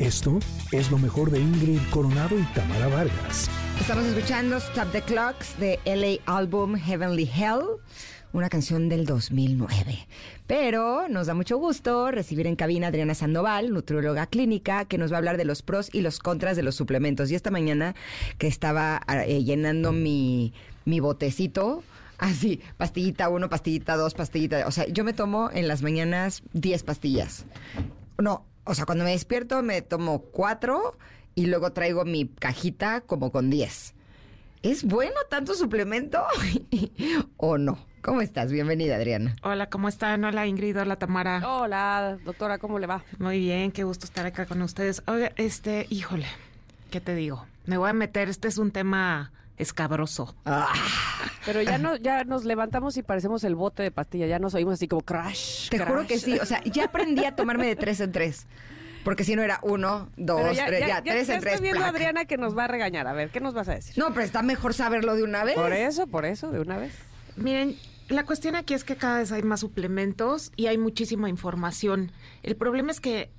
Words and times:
Esto 0.00 0.38
es 0.72 0.90
lo 0.90 0.96
mejor 0.96 1.30
de 1.30 1.38
Ingrid 1.40 1.78
Coronado 1.90 2.38
y 2.38 2.42
Tamara 2.54 2.88
Vargas. 2.88 3.50
Estamos 3.78 4.06
escuchando 4.06 4.56
Stop 4.56 4.92
the 4.92 5.02
Clocks 5.02 5.58
de 5.60 5.78
LA 5.84 6.22
Album 6.24 6.76
Heavenly 6.76 7.30
Hell, 7.30 7.60
una 8.32 8.48
canción 8.48 8.88
del 8.88 9.04
2009. 9.04 10.08
Pero 10.46 11.06
nos 11.10 11.26
da 11.26 11.34
mucho 11.34 11.58
gusto 11.58 12.10
recibir 12.10 12.46
en 12.46 12.56
cabina 12.56 12.86
a 12.86 12.88
Adriana 12.88 13.14
Sandoval, 13.14 13.74
nutrióloga 13.74 14.26
clínica, 14.26 14.86
que 14.86 14.96
nos 14.96 15.12
va 15.12 15.16
a 15.16 15.18
hablar 15.18 15.36
de 15.36 15.44
los 15.44 15.60
pros 15.60 15.90
y 15.92 16.00
los 16.00 16.18
contras 16.18 16.56
de 16.56 16.62
los 16.62 16.76
suplementos. 16.76 17.30
Y 17.30 17.34
esta 17.34 17.50
mañana 17.50 17.94
que 18.38 18.46
estaba 18.46 19.02
eh, 19.26 19.44
llenando 19.44 19.92
mi, 19.92 20.54
mi 20.86 21.00
botecito, 21.00 21.84
así, 22.18 22.62
pastillita 22.78 23.28
1, 23.28 23.50
pastillita 23.50 23.96
2, 23.96 24.14
pastillita. 24.14 24.66
O 24.66 24.70
sea, 24.70 24.86
yo 24.86 25.04
me 25.04 25.12
tomo 25.12 25.50
en 25.52 25.68
las 25.68 25.82
mañanas 25.82 26.42
10 26.54 26.84
pastillas. 26.84 27.44
No, 28.16 28.46
o 28.70 28.74
sea, 28.74 28.86
cuando 28.86 29.02
me 29.02 29.10
despierto 29.10 29.62
me 29.62 29.82
tomo 29.82 30.20
4 30.20 30.96
y 31.34 31.46
luego 31.46 31.72
traigo 31.72 32.04
mi 32.04 32.28
cajita 32.28 33.00
como 33.00 33.32
con 33.32 33.50
10. 33.50 33.94
¿Es 34.62 34.84
bueno 34.84 35.16
tanto 35.28 35.54
suplemento 35.54 36.22
o 37.36 37.58
no? 37.58 37.84
¿Cómo 38.00 38.20
estás? 38.20 38.52
Bienvenida, 38.52 38.94
Adriana. 38.94 39.34
Hola, 39.42 39.68
¿cómo 39.68 39.88
están? 39.88 40.24
Hola, 40.24 40.46
Ingrid. 40.46 40.80
Hola, 40.80 40.96
Tamara. 40.96 41.42
Hola, 41.44 42.18
doctora, 42.24 42.58
¿cómo 42.58 42.78
le 42.78 42.86
va? 42.86 43.02
Muy 43.18 43.40
bien, 43.40 43.72
qué 43.72 43.82
gusto 43.82 44.06
estar 44.06 44.24
acá 44.24 44.46
con 44.46 44.62
ustedes. 44.62 45.02
Oiga, 45.08 45.32
este, 45.34 45.88
híjole, 45.90 46.26
¿qué 46.92 47.00
te 47.00 47.16
digo? 47.16 47.46
Me 47.66 47.76
voy 47.76 47.90
a 47.90 47.92
meter, 47.92 48.28
este 48.28 48.46
es 48.46 48.56
un 48.56 48.70
tema 48.70 49.32
escabroso. 49.60 50.34
Ah. 50.44 50.72
Pero 51.44 51.62
ya 51.62 51.78
no, 51.78 51.96
ya 51.96 52.24
nos 52.24 52.44
levantamos 52.44 52.96
y 52.96 53.02
parecemos 53.02 53.44
el 53.44 53.54
bote 53.54 53.82
de 53.82 53.90
pastilla, 53.90 54.26
ya 54.26 54.38
nos 54.38 54.54
oímos 54.54 54.74
así 54.74 54.88
como 54.88 55.02
crash. 55.02 55.68
Te 55.68 55.78
juro 55.78 56.06
que 56.06 56.18
sí, 56.18 56.38
o 56.38 56.46
sea, 56.46 56.62
ya 56.64 56.86
aprendí 56.86 57.24
a 57.24 57.36
tomarme 57.36 57.66
de 57.66 57.76
tres 57.76 58.00
en 58.00 58.12
tres. 58.12 58.46
Porque 59.04 59.24
si 59.24 59.34
no 59.34 59.42
era 59.42 59.60
uno, 59.62 60.10
dos, 60.16 60.54
ya, 60.54 60.66
tres, 60.66 60.80
ya, 60.86 61.02
tres 61.02 61.26
ya 61.26 61.34
en 61.34 61.40
tres. 61.40 61.54
Estoy 61.54 61.68
viendo 61.68 61.84
a. 61.84 61.88
Adriana 61.88 62.26
que 62.26 62.36
nos 62.36 62.56
va 62.56 62.64
a 62.64 62.68
regañar. 62.68 63.06
A 63.06 63.14
ver, 63.14 63.30
¿qué 63.30 63.40
nos 63.40 63.54
vas 63.54 63.68
a 63.68 63.74
decir? 63.74 63.96
No, 63.96 64.08
pero 64.12 64.22
está 64.22 64.42
mejor 64.42 64.74
saberlo 64.74 65.14
de 65.14 65.22
una 65.22 65.42
vez. 65.42 65.54
Por 65.54 65.72
eso, 65.72 66.06
por 66.06 66.26
eso, 66.26 66.50
de 66.50 66.60
una 66.60 66.76
vez. 66.76 66.92
Miren, 67.36 67.76
la 68.08 68.26
cuestión 68.26 68.56
aquí 68.56 68.74
es 68.74 68.84
que 68.84 68.96
cada 68.96 69.18
vez 69.18 69.32
hay 69.32 69.42
más 69.42 69.60
suplementos 69.60 70.52
y 70.54 70.66
hay 70.66 70.76
muchísima 70.76 71.30
información. 71.30 72.12
El 72.42 72.56
problema 72.56 72.90
es 72.90 73.00
que 73.00 73.30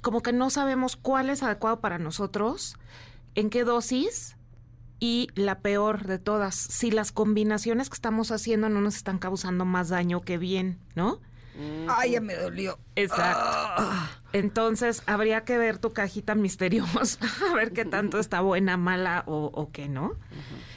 como 0.00 0.20
que 0.20 0.32
no 0.32 0.50
sabemos 0.50 0.96
cuál 0.96 1.30
es 1.30 1.42
adecuado 1.44 1.80
para 1.80 1.98
nosotros, 1.98 2.76
en 3.36 3.50
qué 3.50 3.62
dosis 3.64 4.36
y 5.00 5.28
la 5.34 5.60
peor 5.60 6.06
de 6.06 6.18
todas, 6.18 6.54
si 6.54 6.90
las 6.90 7.12
combinaciones 7.12 7.88
que 7.88 7.94
estamos 7.94 8.30
haciendo 8.30 8.68
no 8.68 8.80
nos 8.80 8.96
están 8.96 9.18
causando 9.18 9.64
más 9.64 9.88
daño 9.88 10.20
que 10.22 10.38
bien, 10.38 10.78
¿no? 10.94 11.20
Ay, 11.88 12.12
ya 12.12 12.20
me 12.20 12.34
dolió. 12.34 12.78
Exacto. 12.96 13.44
Ah. 13.44 14.10
Entonces, 14.32 15.02
habría 15.06 15.44
que 15.44 15.56
ver 15.56 15.78
tu 15.78 15.92
cajita 15.92 16.34
misteriosa, 16.34 17.18
a 17.50 17.54
ver 17.54 17.72
qué 17.72 17.84
tanto 17.84 18.18
está 18.18 18.40
buena, 18.40 18.76
mala 18.76 19.22
o, 19.26 19.50
o 19.54 19.70
qué 19.70 19.88
no. 19.88 20.14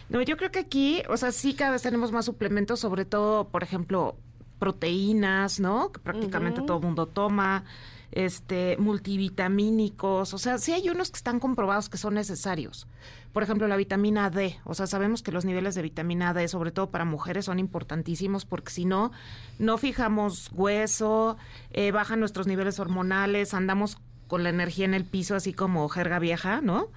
No, 0.10 0.22
yo 0.22 0.38
creo 0.38 0.52
que 0.52 0.60
aquí, 0.60 1.02
o 1.10 1.18
sea, 1.18 1.32
sí 1.32 1.56
cada 1.56 1.72
vez 1.72 1.82
tenemos 1.82 2.12
más 2.12 2.26
suplementos, 2.26 2.80
sobre 2.80 3.06
todo, 3.06 3.50
por 3.50 3.64
ejemplo, 3.64 4.16
proteínas, 4.60 5.60
¿no? 5.60 5.92
Que 5.92 6.00
prácticamente 6.00 6.62
todo 6.62 6.78
el 6.78 6.84
mundo 6.84 7.08
toma, 7.08 7.64
este, 8.12 8.78
multivitamínicos, 8.78 10.34
o 10.34 10.38
sea, 10.38 10.58
sí 10.58 10.74
hay 10.74 10.90
unos 10.90 11.12
que 11.12 11.18
están 11.18 11.40
comprobados 11.40 11.90
que 11.90 11.98
son 11.98 12.14
necesarios. 12.14 12.88
Por 13.34 13.44
ejemplo, 13.44 13.68
la 13.68 13.76
vitamina 13.76 14.30
D, 14.30 14.58
o 14.64 14.74
sea, 14.74 14.88
sabemos 14.88 15.22
que 15.22 15.32
los 15.32 15.46
niveles 15.46 15.76
de 15.76 15.82
vitamina 15.82 16.34
D, 16.34 16.48
sobre 16.48 16.72
todo 16.72 16.90
para 16.90 17.06
mujeres, 17.06 17.46
son 17.46 17.60
importantísimos 17.60 18.46
porque 18.46 18.72
si 18.72 18.86
no, 18.86 19.12
no 19.60 19.78
fijamos 19.78 20.50
hueso, 20.54 21.38
eh, 21.72 21.92
bajan 21.92 22.20
nuestros 22.20 22.48
niveles 22.48 22.80
hormonales, 22.80 23.54
andamos 23.54 24.00
con 24.28 24.44
la 24.44 24.50
energía 24.50 24.86
en 24.86 24.94
el 24.94 25.06
piso 25.06 25.36
así 25.36 25.54
como 25.54 25.88
jerga 25.90 26.20
vieja, 26.20 26.62
¿no? 26.62 26.88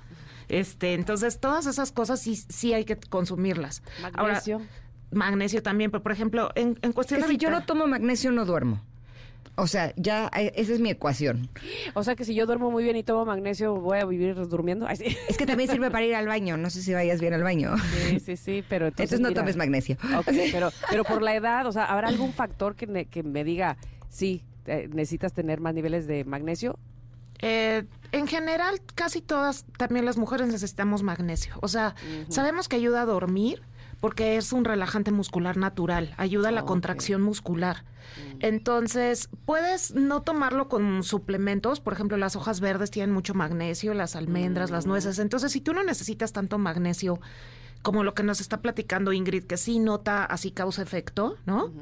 Este, 0.48 0.94
entonces 0.94 1.38
todas 1.38 1.66
esas 1.66 1.92
cosas 1.92 2.20
sí, 2.20 2.36
sí 2.36 2.72
hay 2.72 2.84
que 2.84 2.96
consumirlas. 2.96 3.82
Magnesio. 4.02 4.56
Ahora, 4.56 4.68
magnesio 5.12 5.62
también, 5.62 5.90
pero 5.90 6.02
por 6.02 6.12
ejemplo, 6.12 6.50
en, 6.54 6.78
en 6.82 6.92
cuestión 6.92 7.20
Que 7.20 7.26
de 7.26 7.32
si 7.32 7.38
yo 7.38 7.50
no 7.50 7.64
tomo 7.64 7.86
magnesio, 7.86 8.32
no 8.32 8.44
duermo. 8.44 8.82
O 9.56 9.66
sea, 9.66 9.92
ya, 9.96 10.30
eh, 10.36 10.52
esa 10.56 10.72
es 10.72 10.80
mi 10.80 10.88
ecuación. 10.90 11.48
O 11.94 12.02
sea 12.02 12.16
que 12.16 12.24
si 12.24 12.34
yo 12.34 12.46
duermo 12.46 12.70
muy 12.70 12.82
bien 12.82 12.96
y 12.96 13.02
tomo 13.02 13.26
magnesio, 13.26 13.74
voy 13.74 13.98
a 13.98 14.04
vivir 14.06 14.34
durmiendo. 14.48 14.86
Ay, 14.86 14.96
sí. 14.96 15.16
Es 15.28 15.36
que 15.36 15.44
también 15.44 15.68
sirve 15.68 15.90
para 15.90 16.04
ir 16.06 16.14
al 16.14 16.26
baño. 16.26 16.56
No 16.56 16.70
sé 16.70 16.82
si 16.82 16.94
vayas 16.94 17.20
bien 17.20 17.34
al 17.34 17.42
baño. 17.42 17.74
Sí, 18.08 18.20
sí, 18.20 18.36
sí, 18.36 18.64
pero 18.68 18.86
entonces. 18.86 19.12
Entonces 19.12 19.20
no 19.20 19.28
mira. 19.28 19.40
tomes 19.42 19.56
magnesio. 19.56 19.96
Ok, 20.18 20.28
pero, 20.52 20.70
pero 20.88 21.04
por 21.04 21.20
la 21.22 21.34
edad, 21.34 21.66
o 21.66 21.72
sea, 21.72 21.84
¿habrá 21.84 22.08
algún 22.08 22.32
factor 22.32 22.74
que, 22.74 22.86
ne- 22.86 23.04
que 23.06 23.22
me 23.22 23.44
diga, 23.44 23.76
sí, 24.08 24.44
necesitas 24.66 25.32
tener 25.34 25.60
más 25.60 25.74
niveles 25.74 26.06
de 26.06 26.24
magnesio? 26.24 26.78
Eh, 27.42 27.84
en 28.12 28.26
general, 28.26 28.80
casi 28.94 29.20
todas, 29.22 29.64
también 29.78 30.04
las 30.04 30.16
mujeres 30.18 30.46
necesitamos 30.48 31.02
magnesio. 31.02 31.54
O 31.60 31.68
sea, 31.68 31.94
sabemos 32.28 32.68
que 32.68 32.76
ayuda 32.76 33.02
a 33.02 33.06
dormir 33.06 33.62
porque 34.00 34.36
es 34.36 34.52
un 34.52 34.64
relajante 34.64 35.12
muscular 35.12 35.56
natural, 35.56 36.14
ayuda 36.16 36.48
a 36.48 36.52
la 36.52 36.64
contracción 36.64 37.22
muscular. 37.22 37.84
Entonces, 38.40 39.28
puedes 39.44 39.94
no 39.94 40.22
tomarlo 40.22 40.68
con 40.68 41.02
suplementos, 41.04 41.80
por 41.80 41.92
ejemplo, 41.92 42.16
las 42.16 42.34
hojas 42.34 42.60
verdes 42.60 42.90
tienen 42.90 43.12
mucho 43.12 43.34
magnesio, 43.34 43.94
las 43.94 44.16
almendras, 44.16 44.70
las 44.70 44.86
nueces. 44.86 45.18
Entonces, 45.18 45.52
si 45.52 45.60
tú 45.60 45.74
no 45.74 45.84
necesitas 45.84 46.32
tanto 46.32 46.58
magnesio 46.58 47.20
como 47.82 48.04
lo 48.04 48.14
que 48.14 48.22
nos 48.22 48.40
está 48.40 48.60
platicando 48.60 49.12
Ingrid, 49.12 49.44
que 49.44 49.56
sí 49.56 49.78
nota 49.78 50.24
así 50.24 50.50
causa 50.50 50.82
efecto, 50.82 51.36
¿no? 51.46 51.72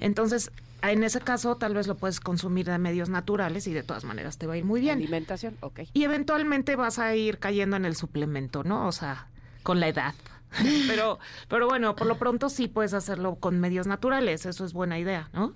Entonces, 0.00 0.50
en 0.82 1.02
ese 1.02 1.20
caso, 1.20 1.56
tal 1.56 1.74
vez 1.74 1.86
lo 1.86 1.96
puedes 1.96 2.20
consumir 2.20 2.66
de 2.66 2.78
medios 2.78 3.08
naturales 3.08 3.66
y 3.66 3.72
de 3.72 3.82
todas 3.82 4.04
maneras 4.04 4.38
te 4.38 4.46
va 4.46 4.54
a 4.54 4.56
ir 4.56 4.64
muy 4.64 4.80
bien. 4.80 4.98
Alimentación, 4.98 5.56
ok. 5.60 5.80
Y 5.92 6.04
eventualmente 6.04 6.76
vas 6.76 6.98
a 6.98 7.16
ir 7.16 7.38
cayendo 7.38 7.76
en 7.76 7.84
el 7.84 7.96
suplemento, 7.96 8.62
¿no? 8.62 8.86
O 8.86 8.92
sea, 8.92 9.26
con 9.64 9.80
la 9.80 9.88
edad. 9.88 10.14
pero, 10.88 11.18
pero 11.48 11.66
bueno, 11.68 11.94
por 11.96 12.06
lo 12.06 12.18
pronto 12.18 12.48
sí 12.48 12.68
puedes 12.68 12.94
hacerlo 12.94 13.36
con 13.36 13.60
medios 13.60 13.86
naturales, 13.86 14.46
eso 14.46 14.64
es 14.64 14.72
buena 14.72 14.98
idea, 14.98 15.28
¿no? 15.32 15.54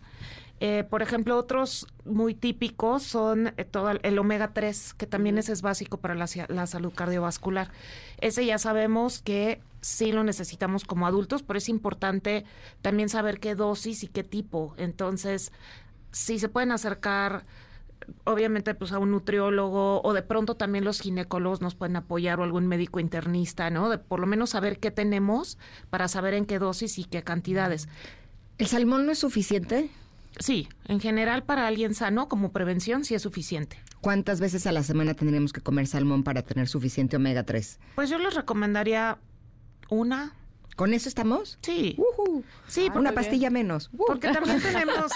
Eh, 0.60 0.84
por 0.88 1.03
ejemplo, 1.03 1.36
otros 1.36 1.88
muy 2.04 2.34
típicos 2.34 3.02
son 3.02 3.52
eh, 3.56 3.64
todo 3.64 3.91
el- 3.91 4.19
omega 4.20 4.52
3, 4.54 4.94
que 4.94 5.08
también 5.08 5.36
ese 5.38 5.52
es 5.52 5.60
básico 5.60 5.97
para 5.98 6.14
la, 6.14 6.26
la 6.48 6.66
salud 6.69 6.92
cardiovascular. 6.94 7.72
Ese 8.20 8.47
ya 8.47 8.58
sabemos 8.58 9.20
que 9.22 9.60
sí 9.81 10.12
lo 10.12 10.22
necesitamos 10.22 10.84
como 10.84 11.08
adultos, 11.08 11.42
pero 11.42 11.58
es 11.58 11.69
importante 11.69 12.44
también 12.81 13.08
saber 13.08 13.41
qué 13.41 13.56
dosis 13.56 14.04
y 14.04 14.06
qué 14.06 14.22
tipo. 14.22 14.75
Entonces, 14.76 15.50
si 16.12 16.38
se 16.38 16.48
pueden 16.48 16.70
acercar 16.70 17.44
obviamente 18.24 18.74
pues 18.74 18.92
a 18.92 18.98
un 18.98 19.10
nutriólogo 19.10 20.02
o 20.02 20.12
de 20.12 20.22
pronto 20.22 20.54
también 20.54 20.84
los 20.84 21.00
ginecólogos 21.00 21.60
nos 21.60 21.74
pueden 21.74 21.96
apoyar 21.96 22.40
o 22.40 22.44
algún 22.44 22.66
médico 22.66 23.00
internista, 23.00 23.70
¿no? 23.70 23.88
De 23.88 23.98
por 23.98 24.20
lo 24.20 24.26
menos 24.26 24.50
saber 24.50 24.78
qué 24.78 24.90
tenemos 24.90 25.58
para 25.90 26.08
saber 26.08 26.34
en 26.34 26.46
qué 26.46 26.58
dosis 26.58 26.98
y 26.98 27.04
qué 27.04 27.22
cantidades. 27.22 27.88
¿El 28.58 28.66
salmón 28.66 29.06
no 29.06 29.12
es 29.12 29.18
suficiente? 29.18 29.90
Sí, 30.38 30.68
en 30.86 31.00
general 31.00 31.44
para 31.44 31.66
alguien 31.66 31.94
sano 31.94 32.28
como 32.28 32.52
prevención 32.52 33.04
sí 33.04 33.14
es 33.14 33.22
suficiente. 33.22 33.78
¿Cuántas 34.00 34.40
veces 34.40 34.66
a 34.66 34.72
la 34.72 34.82
semana 34.82 35.14
tendríamos 35.14 35.52
que 35.52 35.60
comer 35.60 35.86
salmón 35.86 36.24
para 36.24 36.42
tener 36.42 36.69
suficiente 36.69 37.16
omega 37.16 37.44
3? 37.44 37.78
Pues 37.94 38.10
yo 38.10 38.19
les 38.19 38.34
recomendaría 38.34 39.19
una, 39.90 40.34
¿Con 40.76 40.94
eso 40.94 41.08
estamos? 41.08 41.58
sí. 41.62 41.96
Sí, 42.66 42.88
Una 42.94 43.10
muy 43.10 43.12
pastilla 43.12 43.50
menos. 43.50 43.90
Uh. 43.92 44.04
Porque 44.06 44.28
también 44.32 44.60
tenemos 44.62 45.12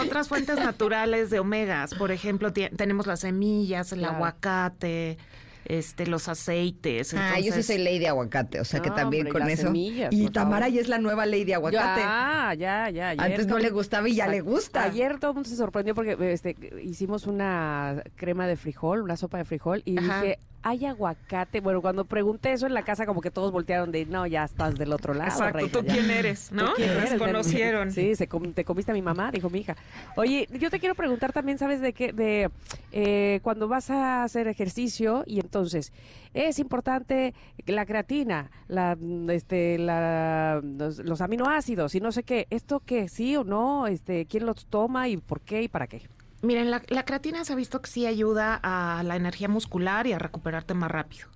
otras 0.00 0.28
fuentes 0.28 0.56
naturales 0.58 1.30
de 1.30 1.40
omegas. 1.40 1.94
Por 1.94 2.12
ejemplo, 2.12 2.52
tenemos 2.52 3.06
las 3.06 3.20
semillas, 3.20 3.90
el 3.92 4.00
Claro. 4.00 4.14
aguacate, 4.16 5.18
este, 5.64 6.06
los 6.06 6.28
aceites. 6.28 7.12
Ah, 7.14 7.40
yo 7.40 7.52
sí 7.52 7.62
soy 7.64 7.78
ley 7.78 7.98
de 7.98 8.06
aguacate, 8.08 8.60
o 8.60 8.64
sea 8.64 8.80
que 8.80 8.90
No, 8.90 8.94
también 8.94 9.26
hombre, 9.26 9.40
con 9.40 9.50
eso. 9.50 9.62
semillas, 9.64 10.12
y 10.12 10.28
Tamara 10.30 10.68
ya 10.68 10.80
es 10.80 10.88
la 10.88 10.98
nueva 10.98 11.26
ley 11.26 11.44
de 11.44 11.54
aguacate. 11.54 12.00
Ya, 12.02 12.54
ya, 12.56 12.90
ya. 12.90 13.08
ayer 13.10 13.20
Antes 13.24 13.46
no 13.46 13.54
todo- 13.54 13.62
le 13.64 13.70
gustaba 13.70 14.08
y 14.08 14.14
ya 14.14 14.28
le 14.28 14.42
gusta. 14.42 14.84
Ayer 14.84 15.18
todo 15.18 15.32
el 15.32 15.34
mundo 15.34 15.48
se 15.48 15.56
sorprendió 15.56 15.94
porque 15.96 16.16
este, 16.32 16.54
hicimos 16.84 17.26
una 17.26 18.04
crema 18.14 18.46
de 18.46 18.56
frijol, 18.56 19.02
una 19.02 19.16
sopa 19.16 19.38
de 19.38 19.44
frijol, 19.44 19.82
y 19.84 19.98
Ajá. 19.98 20.22
dije, 20.22 20.38
¿hay 20.62 20.84
aguacate? 20.86 21.60
Bueno, 21.60 21.80
cuando 21.82 22.04
pregunté 22.04 22.52
eso 22.52 22.66
en 22.66 22.74
la 22.74 22.82
casa, 22.82 23.06
como 23.06 23.20
que 23.20 23.30
todos 23.30 23.52
voltearon 23.52 23.92
de, 23.92 24.06
no, 24.06 24.26
ya 24.26 24.44
estás 24.44 24.74
del 24.76 24.92
otro 24.92 25.14
lado. 25.14 25.30
Exacto, 25.30 25.58
reina, 25.58 25.72
¿tú 25.72 25.82
ya". 25.82 25.92
quién 25.92 26.10
eres? 26.10 26.48
¿Tú 26.48 26.54
¿No? 26.56 26.74
quién 26.74 26.90
eres? 26.90 27.10
Desconocieron. 27.10 27.92
Sí, 27.92 28.14
se 28.16 28.26
com- 28.28 28.52
te 28.52 28.64
comiste 28.64 28.90
a 28.90 28.94
mi 28.94 29.02
mamá, 29.02 29.30
dijo 29.30 29.48
mi 29.50 29.60
hija. 29.60 29.76
Oye, 30.16 30.48
yo 30.58 30.70
te 30.70 30.80
quiero 30.80 30.94
preguntar 30.94 31.32
también, 31.32 31.58
¿sabes 31.58 31.80
de 31.80 31.92
qué? 31.92 32.12
De 32.12 32.50
eh, 32.92 33.40
cuando 33.42 33.68
vas 33.68 33.90
a 33.90 34.22
hacer 34.24 34.48
ejercicio 34.48 35.22
y 35.26 35.40
entonces 35.40 35.92
es 36.34 36.58
importante 36.58 37.34
la 37.66 37.86
creatina, 37.86 38.50
la, 38.68 38.96
este, 39.28 39.78
la, 39.78 40.60
los, 40.62 40.98
los 40.98 41.20
aminoácidos 41.20 41.94
y 41.94 42.00
no 42.00 42.12
sé 42.12 42.22
qué. 42.22 42.46
¿Esto 42.50 42.82
qué? 42.84 43.08
¿Sí 43.08 43.36
o 43.36 43.44
no? 43.44 43.86
Este, 43.86 44.26
¿Quién 44.26 44.46
los 44.46 44.66
toma 44.66 45.08
y 45.08 45.16
por 45.16 45.40
qué 45.40 45.62
y 45.62 45.68
para 45.68 45.86
qué? 45.86 46.02
Miren, 46.42 46.70
la, 46.70 46.82
la 46.88 47.04
creatina 47.04 47.44
se 47.44 47.52
ha 47.52 47.56
visto 47.56 47.80
que 47.80 47.90
sí 47.90 48.06
ayuda 48.06 48.58
a 48.62 49.02
la 49.02 49.16
energía 49.16 49.48
muscular 49.48 50.06
y 50.06 50.12
a 50.12 50.18
recuperarte 50.18 50.74
más 50.74 50.90
rápido. 50.90 51.28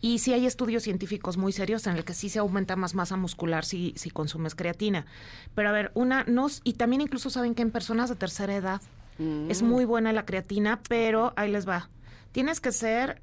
Y 0.00 0.18
sí 0.18 0.32
hay 0.32 0.46
estudios 0.46 0.82
científicos 0.82 1.36
muy 1.36 1.52
serios 1.52 1.86
en 1.86 1.96
el 1.96 2.04
que 2.04 2.12
sí 2.12 2.28
se 2.28 2.40
aumenta 2.40 2.74
más 2.74 2.94
masa 2.94 3.16
muscular 3.16 3.64
si, 3.64 3.94
si 3.96 4.10
consumes 4.10 4.54
creatina. 4.54 5.06
Pero 5.54 5.68
a 5.68 5.72
ver, 5.72 5.92
una, 5.94 6.24
no, 6.26 6.48
y 6.64 6.72
también 6.74 7.02
incluso 7.02 7.30
saben 7.30 7.54
que 7.54 7.62
en 7.62 7.70
personas 7.70 8.08
de 8.08 8.16
tercera 8.16 8.54
edad 8.54 8.82
es 9.48 9.62
muy 9.62 9.84
buena 9.84 10.12
la 10.12 10.24
creatina, 10.24 10.80
pero 10.88 11.32
ahí 11.36 11.50
les 11.52 11.68
va. 11.68 11.88
Tienes 12.32 12.60
que 12.60 12.72
ser 12.72 13.22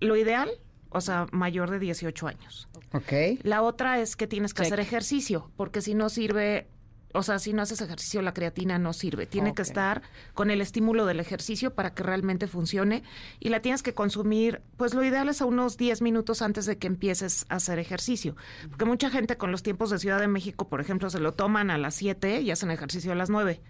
lo 0.00 0.16
ideal, 0.16 0.48
o 0.88 1.02
sea, 1.02 1.26
mayor 1.32 1.70
de 1.70 1.78
18 1.78 2.26
años. 2.26 2.68
Ok. 2.92 3.12
La 3.42 3.60
otra 3.60 4.00
es 4.00 4.16
que 4.16 4.26
tienes 4.26 4.54
que 4.54 4.62
Check. 4.62 4.72
hacer 4.72 4.80
ejercicio, 4.80 5.50
porque 5.56 5.82
si 5.82 5.94
no 5.94 6.08
sirve, 6.08 6.68
o 7.14 7.22
sea, 7.22 7.38
si 7.38 7.52
no 7.52 7.62
haces 7.62 7.80
ejercicio, 7.80 8.20
la 8.22 8.34
creatina 8.34 8.78
no 8.78 8.92
sirve. 8.92 9.24
Tiene 9.26 9.54
que 9.54 9.62
estar 9.62 10.02
con 10.34 10.50
el 10.50 10.60
estímulo 10.60 11.06
del 11.06 11.20
ejercicio 11.20 11.72
para 11.74 11.94
que 11.94 12.02
realmente 12.02 12.46
funcione 12.46 13.02
y 13.40 13.48
la 13.48 13.60
tienes 13.60 13.82
que 13.82 13.94
consumir, 13.94 14.60
pues 14.76 14.92
lo 14.94 15.02
ideal 15.04 15.28
es 15.28 15.40
a 15.40 15.46
unos 15.46 15.76
10 15.76 16.02
minutos 16.02 16.42
antes 16.42 16.66
de 16.66 16.76
que 16.76 16.86
empieces 16.88 17.46
a 17.48 17.54
hacer 17.56 17.78
ejercicio. 17.78 18.36
Porque 18.68 18.84
mucha 18.84 19.08
gente 19.10 19.36
con 19.36 19.50
los 19.52 19.62
tiempos 19.62 19.90
de 19.90 19.98
Ciudad 19.98 20.20
de 20.20 20.28
México, 20.28 20.68
por 20.68 20.80
ejemplo, 20.80 21.08
se 21.08 21.20
lo 21.20 21.32
toman 21.32 21.70
a 21.70 21.78
las 21.78 21.94
7 21.94 22.40
y 22.42 22.50
hacen 22.50 22.70
ejercicio 22.70 23.12
a 23.12 23.14
las 23.14 23.30
9 23.30 23.60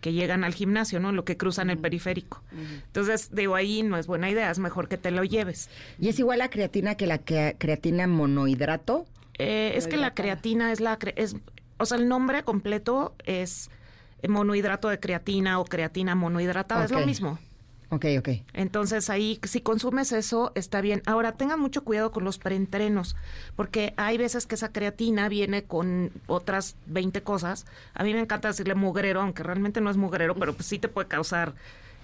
que 0.00 0.12
llegan 0.12 0.42
al 0.42 0.52
gimnasio, 0.52 0.98
¿no? 0.98 1.12
Lo 1.12 1.24
que 1.24 1.36
cruzan 1.36 1.70
el 1.70 1.78
periférico. 1.78 2.42
Entonces, 2.86 3.30
digo, 3.32 3.54
ahí 3.54 3.84
no 3.84 3.96
es 3.96 4.08
buena 4.08 4.28
idea, 4.28 4.50
es 4.50 4.58
mejor 4.58 4.88
que 4.88 4.98
te 4.98 5.12
lo 5.12 5.22
lleves. 5.22 5.70
¿Y 6.00 6.08
es 6.08 6.18
igual 6.18 6.40
la 6.40 6.50
creatina 6.50 6.96
que 6.96 7.06
la 7.06 7.18
que- 7.18 7.54
creatina 7.56 8.08
monohidrato? 8.08 9.06
Eh, 9.38 9.74
es 9.76 9.86
que 9.86 9.96
la 9.96 10.12
creatina 10.12 10.72
es 10.72 10.80
la... 10.80 10.98
cre- 10.98 11.14
es, 11.16 11.36
o 11.82 11.86
sea, 11.86 11.98
el 11.98 12.08
nombre 12.08 12.42
completo 12.44 13.14
es 13.24 13.70
monohidrato 14.28 14.88
de 14.88 15.00
creatina 15.00 15.58
o 15.58 15.64
creatina 15.64 16.14
monohidratada, 16.14 16.84
es 16.84 16.90
lo 16.90 17.04
mismo. 17.04 17.38
Ok, 17.90 18.06
ok. 18.18 18.28
Entonces 18.54 19.10
ahí, 19.10 19.38
si 19.42 19.60
consumes 19.60 20.12
eso, 20.12 20.50
está 20.54 20.80
bien. 20.80 21.02
Ahora, 21.04 21.32
tengan 21.32 21.60
mucho 21.60 21.84
cuidado 21.84 22.10
con 22.10 22.24
los 22.24 22.38
preentrenos, 22.38 23.16
porque 23.54 23.92
hay 23.98 24.16
veces 24.16 24.46
que 24.46 24.54
esa 24.54 24.72
creatina 24.72 25.28
viene 25.28 25.64
con 25.64 26.10
otras 26.26 26.76
20 26.86 27.22
cosas. 27.22 27.66
A 27.92 28.02
mí 28.02 28.14
me 28.14 28.20
encanta 28.20 28.48
decirle 28.48 28.74
mugrero, 28.74 29.20
aunque 29.20 29.42
realmente 29.42 29.82
no 29.82 29.90
es 29.90 29.98
mugrero, 29.98 30.34
pero 30.36 30.54
pues 30.54 30.66
sí 30.66 30.78
te 30.78 30.88
puede 30.88 31.08
causar 31.08 31.52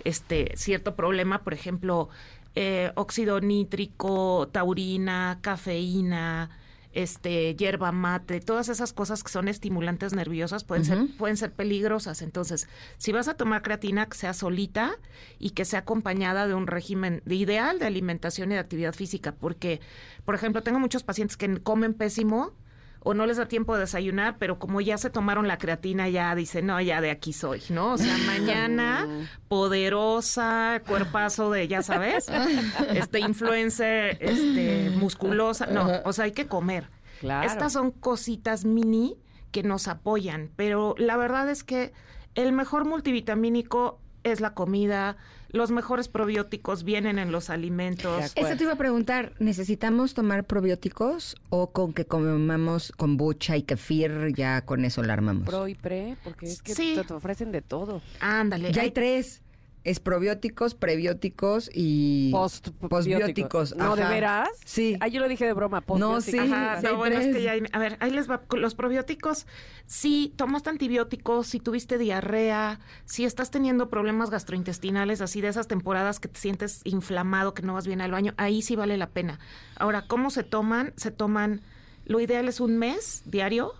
este 0.05 0.53
cierto 0.57 0.95
problema. 0.95 1.39
Por 1.39 1.55
ejemplo, 1.55 2.11
eh, 2.55 2.93
óxido 2.95 3.41
nítrico, 3.41 4.49
taurina, 4.53 5.39
cafeína, 5.41 6.51
este, 6.93 7.55
hierba 7.55 7.93
mate, 7.93 8.41
todas 8.41 8.69
esas 8.69 8.93
cosas 8.93 9.23
que 9.23 9.31
son 9.31 9.49
estimulantes 9.49 10.15
nerviosas 10.15 10.65
pueden 10.65 10.85
ser, 10.85 11.07
pueden 11.19 11.37
ser 11.37 11.53
peligrosas. 11.53 12.23
Entonces, 12.23 12.69
si 12.97 13.13
vas 13.13 13.29
a 13.29 13.35
tomar 13.35 13.63
creatina, 13.63 14.07
que 14.07 14.17
sea 14.17 14.33
solita 14.33 14.97
y 15.39 15.51
que 15.51 15.65
sea 15.65 15.81
acompañada 15.81 16.47
de 16.47 16.55
un 16.55 16.67
régimen 16.67 17.23
de 17.25 17.35
ideal 17.35 17.79
de 17.79 17.87
alimentación 17.87 18.51
y 18.51 18.55
de 18.55 18.61
actividad 18.61 18.95
física, 18.95 19.35
porque, 19.35 19.81
por 20.25 20.35
ejemplo, 20.35 20.63
tengo 20.63 20.79
muchos 20.79 21.03
pacientes 21.03 21.37
que 21.37 21.61
comen 21.61 21.95
pésimo 21.95 22.55
o 23.01 23.15
no 23.15 23.27
les 23.27 23.37
da 23.37 23.47
tiempo 23.47 23.75
de 23.75 23.81
desayunar, 23.81 24.37
pero 24.39 24.59
como 24.59 24.81
ya 24.81 24.99
se 24.99 25.11
tomaron 25.11 25.49
la 25.49 25.59
creatina, 25.59 26.09
ya 26.09 26.35
dicen, 26.35 26.67
no, 26.67 26.81
ya 26.81 27.01
de 27.01 27.11
aquí 27.11 27.33
soy, 27.33 27.63
¿no? 27.71 27.93
O 27.93 27.99
sea, 27.99 28.17
mañana 28.27 29.07
poderosa, 29.49 30.83
cuerpazo 30.87 31.51
de, 31.51 31.69
ya 31.69 31.83
sabes, 31.83 32.27
este 32.95 33.21
influencer, 33.21 34.19
este 34.21 34.91
musculosa, 34.91 35.67
no, 35.67 35.89
o 36.05 36.13
sea, 36.13 36.25
hay 36.25 36.33
que 36.33 36.47
comer. 36.47 36.91
Claro. 37.21 37.47
Estas 37.47 37.73
son 37.73 37.91
cositas 37.91 38.65
mini 38.65 39.17
que 39.51 39.63
nos 39.63 39.89
apoyan, 39.89 40.51
pero 40.57 40.95
la 40.99 41.17
verdad 41.17 41.49
es 41.51 41.65
que 41.65 41.93
el 42.35 42.53
mejor 42.53 42.85
multivitamínico 42.85 44.01
es 44.23 44.41
la 44.41 44.55
comida, 44.55 45.17
los 45.51 45.71
mejores 45.71 46.09
probióticos 46.09 46.85
vienen 46.85 47.19
en 47.19 47.33
los 47.33 47.49
alimentos. 47.51 48.33
Eso 48.35 48.57
te 48.57 48.65
iba 48.65 48.73
a 48.73 48.77
preguntar, 48.77 49.33
¿necesitamos 49.39 50.15
tomar 50.15 50.45
probióticos 50.45 51.37
o 51.51 51.71
con 51.73 51.93
que 51.93 52.05
comamos 52.05 52.93
kombucha 52.97 53.57
y 53.57 53.63
kefir 53.63 54.35
ya 54.35 54.61
con 54.65 54.85
eso 54.85 55.03
la 55.03 55.15
armamos? 55.15 55.47
Pro 55.47 55.67
y 55.69 55.75
pre, 55.75 56.17
porque 56.25 56.47
es 56.47 56.61
que 56.63 56.75
Sí. 56.75 56.95
te, 56.97 57.05
te 57.05 57.15
ofrecen 57.15 57.51
de 57.53 57.63
todo. 57.63 58.03
Ándale. 58.21 58.73
ya 58.73 58.83
hay 58.83 58.89
hay- 58.89 58.93
tres. 58.93 59.41
Es 59.89 60.01
probióticos, 60.01 60.75
prebióticos 60.75 61.71
y 61.73 62.31
Post 62.31 62.69
postbióticos. 62.91 63.75
No, 63.75 63.97
¿de 63.97 64.03
Ajá. 64.03 64.13
veras? 64.13 64.49
Sí. 64.67 64.99
Ah, 65.01 65.09
yo 65.09 65.19
lo 65.21 65.29
dije 65.29 65.47
de 65.47 65.55
broma. 65.55 65.83
No, 65.97 66.21
sí. 66.21 66.33
postbióticos. 66.33 66.53
Ajá, 66.53 66.81
sí 66.81 66.87
hay 66.87 66.93
no, 66.93 66.99
bueno, 66.99 67.17
es 67.17 67.23
tres. 67.23 67.37
que 67.37 67.43
ya 67.43 67.53
hay- 67.53 67.63
a 67.73 67.79
ver, 67.79 67.97
ahí 68.01 68.11
les 68.11 68.31
va. 68.31 68.43
Con 68.43 68.61
Los 68.61 68.75
probióticos, 68.75 69.47
si 69.87 70.35
tomaste 70.37 70.69
antibióticos, 70.69 71.47
si 71.47 71.59
tuviste 71.59 71.97
diarrea, 71.97 72.81
si 73.07 73.25
estás 73.25 73.51
teniendo 73.51 73.89
problemas 73.89 74.29
gastrointestinales, 74.29 75.23
así 75.23 75.41
de 75.41 75.49
esas 75.49 75.69
temporadas 75.69 76.21
que 76.21 76.29
te 76.29 76.39
sientes 76.39 76.83
inflamado, 76.85 77.55
que 77.55 77.63
no 77.63 77.73
vas 77.73 77.87
bien 77.87 78.03
al 78.03 78.11
baño, 78.11 78.35
ahí 78.37 78.61
sí 78.61 78.77
vale 78.77 78.99
la 78.99 79.09
pena. 79.09 79.39
Ahora, 79.77 80.05
¿cómo 80.07 80.31
se 80.31 80.43
toman? 80.43 80.93
Se 80.97 81.11
toman, 81.11 81.63
lo 82.05 82.21
ideal 82.21 82.47
es 82.49 82.61
un 82.61 82.77
mes 82.77 83.23
diario. 83.25 83.73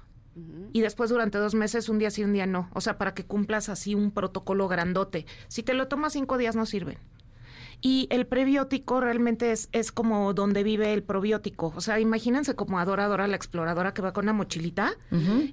Y 0.73 0.81
después 0.81 1.11
durante 1.11 1.39
dos 1.39 1.55
meses, 1.55 1.89
un 1.89 1.99
día 1.99 2.11
sí, 2.11 2.23
un 2.25 2.33
día 2.33 2.47
no. 2.47 2.69
O 2.75 2.81
sea, 2.81 2.99
para 2.99 3.15
que 3.15 3.25
cumplas 3.25 3.69
así 3.69 3.95
un 3.95 4.11
protocolo 4.11 4.69
grandote. 4.69 5.27
Si 5.49 5.63
te 5.63 5.75
lo 5.75 5.89
tomas 5.89 6.13
cinco 6.13 6.37
días, 6.39 6.57
no 6.57 6.67
sirven. 6.67 6.99
Y 7.81 8.09
el 8.11 8.27
prebiótico 8.27 9.01
realmente 9.01 9.53
es, 9.53 9.69
es 9.71 9.93
como 9.93 10.35
donde 10.35 10.65
vive 10.65 10.93
el 10.93 11.05
probiótico. 11.05 11.73
O 11.77 11.81
sea, 11.81 12.01
imagínense 12.01 12.57
como 12.57 12.81
Adora 12.81 13.07
Dora 13.07 13.29
la 13.29 13.37
exploradora 13.37 13.95
que 13.95 14.03
va 14.03 14.13
con 14.13 14.25
una 14.25 14.33
mochilita 14.33 14.95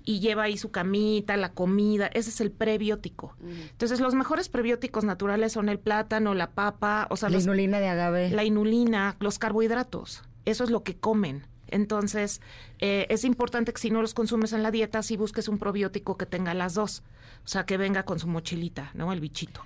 y 0.03 0.19
lleva 0.21 0.43
ahí 0.43 0.57
su 0.57 0.71
camita, 0.71 1.37
la 1.37 1.53
comida. 1.53 2.07
Ese 2.07 2.31
es 2.31 2.41
el 2.41 2.51
prebiótico. 2.51 3.35
Entonces, 3.69 3.99
los 3.99 4.15
mejores 4.15 4.49
prebióticos 4.49 5.03
naturales 5.03 5.53
son 5.53 5.69
el 5.69 5.77
plátano, 5.79 6.33
la 6.33 6.49
papa, 6.51 7.05
o 7.11 7.15
sea, 7.15 7.29
La 7.29 7.35
los- 7.35 7.43
inulina 7.43 7.79
de 7.79 7.89
agave. 7.89 8.31
la 8.31 8.43
inulina, 8.43 9.17
los 9.19 9.37
carbohidratos. 9.37 10.23
Eso 10.45 10.63
es 10.63 10.71
lo 10.71 10.81
que 10.83 10.97
comen. 10.97 11.45
Entonces, 11.67 12.41
eh, 12.79 13.05
es 13.09 13.23
importante 13.23 13.73
que 13.73 13.79
si 13.79 13.89
no 13.89 14.01
los 14.01 14.13
consumes 14.13 14.53
en 14.53 14.63
la 14.63 14.71
dieta, 14.71 15.01
sí 15.03 15.17
busques 15.17 15.47
un 15.47 15.57
probiótico 15.57 16.17
que 16.17 16.25
tenga 16.25 16.53
las 16.53 16.73
dos. 16.73 17.03
O 17.43 17.47
sea, 17.47 17.65
que 17.65 17.77
venga 17.77 18.03
con 18.03 18.19
su 18.19 18.27
mochilita, 18.27 18.91
¿no? 18.93 19.11
El 19.13 19.19
bichito. 19.19 19.61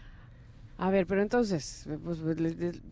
A 0.78 0.90
ver, 0.90 1.08
pero 1.08 1.22
entonces, 1.22 1.88
pues, 2.06 2.20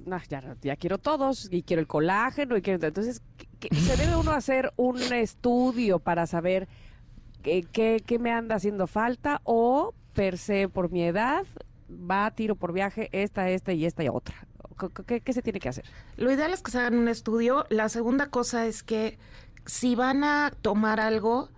nah, 0.05 0.21
ya, 0.29 0.55
ya 0.61 0.75
quiero 0.75 0.97
todos 0.97 1.47
y 1.51 1.63
quiero 1.63 1.79
el 1.79 1.87
colágeno 1.87 2.57
y 2.57 2.61
quiero... 2.61 2.85
Entonces, 2.85 3.21
¿qué- 3.59 3.73
¿se 3.73 3.95
debe 3.95 4.17
uno 4.17 4.31
hacer 4.31 4.73
un 4.75 5.01
estudio 5.13 5.99
para 5.99 6.27
saber 6.27 6.67
qué, 7.43 8.03
qué 8.05 8.19
me 8.19 8.31
anda 8.31 8.55
haciendo 8.55 8.87
falta 8.87 9.39
o 9.45 9.93
per 10.13 10.37
se 10.37 10.67
por 10.67 10.91
mi 10.91 11.03
edad 11.03 11.45
va 11.89 12.29
tiro 12.31 12.55
por 12.55 12.73
viaje 12.73 13.07
esta, 13.13 13.49
esta 13.49 13.71
y 13.71 13.85
esta 13.85 14.03
y 14.03 14.09
otra? 14.09 14.46
¿Qué, 15.05 15.33
se 15.33 15.41
tiene 15.41 15.59
que 15.59 15.69
hacer? 15.69 15.85
Lo 16.15 16.31
ideal 16.31 16.53
es 16.53 16.61
que 16.61 16.71
se 16.71 16.79
hagan 16.79 16.97
un 16.97 17.07
estudio. 17.07 17.65
La 17.69 17.89
segunda 17.89 18.27
cosa 18.27 18.65
es 18.67 18.83
que 18.83 19.17
si 19.65 19.95
van 19.95 20.23
a 20.23 20.53
tomar 20.61 20.99
algo, 20.99 21.49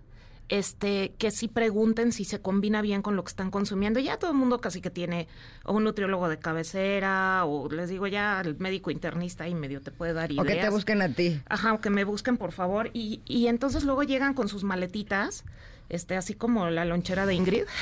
este, 0.48 1.12
que 1.16 1.30
sí 1.30 1.46
pregunten 1.46 2.12
si 2.12 2.24
se 2.24 2.40
combina 2.40 2.82
bien 2.82 3.02
con 3.02 3.14
lo 3.16 3.22
que 3.22 3.28
están 3.28 3.50
consumiendo. 3.50 4.00
Ya 4.00 4.18
todo 4.18 4.32
el 4.32 4.36
mundo 4.36 4.60
casi 4.60 4.80
que 4.80 4.90
tiene 4.90 5.28
o 5.64 5.74
un 5.74 5.84
nutriólogo 5.84 6.28
de 6.28 6.38
cabecera 6.38 7.44
o 7.44 7.70
les 7.70 7.88
digo 7.88 8.06
ya 8.06 8.40
el 8.40 8.58
médico 8.58 8.90
internista 8.90 9.48
y 9.48 9.54
medio 9.54 9.80
te 9.80 9.92
puede 9.92 10.12
dar 10.12 10.30
o 10.30 10.34
ideas. 10.34 10.46
que 10.46 10.56
te 10.56 10.70
busquen 10.70 11.02
a 11.02 11.08
ti. 11.08 11.40
Ajá, 11.48 11.74
o 11.74 11.80
que 11.80 11.90
me 11.90 12.04
busquen, 12.04 12.36
por 12.36 12.52
favor. 12.52 12.90
Y, 12.92 13.22
y 13.26 13.46
entonces 13.46 13.84
luego 13.84 14.02
llegan 14.02 14.34
con 14.34 14.48
sus 14.48 14.64
maletitas, 14.64 15.44
este, 15.90 16.16
así 16.16 16.34
como 16.34 16.70
la 16.70 16.84
lonchera 16.86 17.26
de 17.26 17.34
Ingrid. 17.34 17.64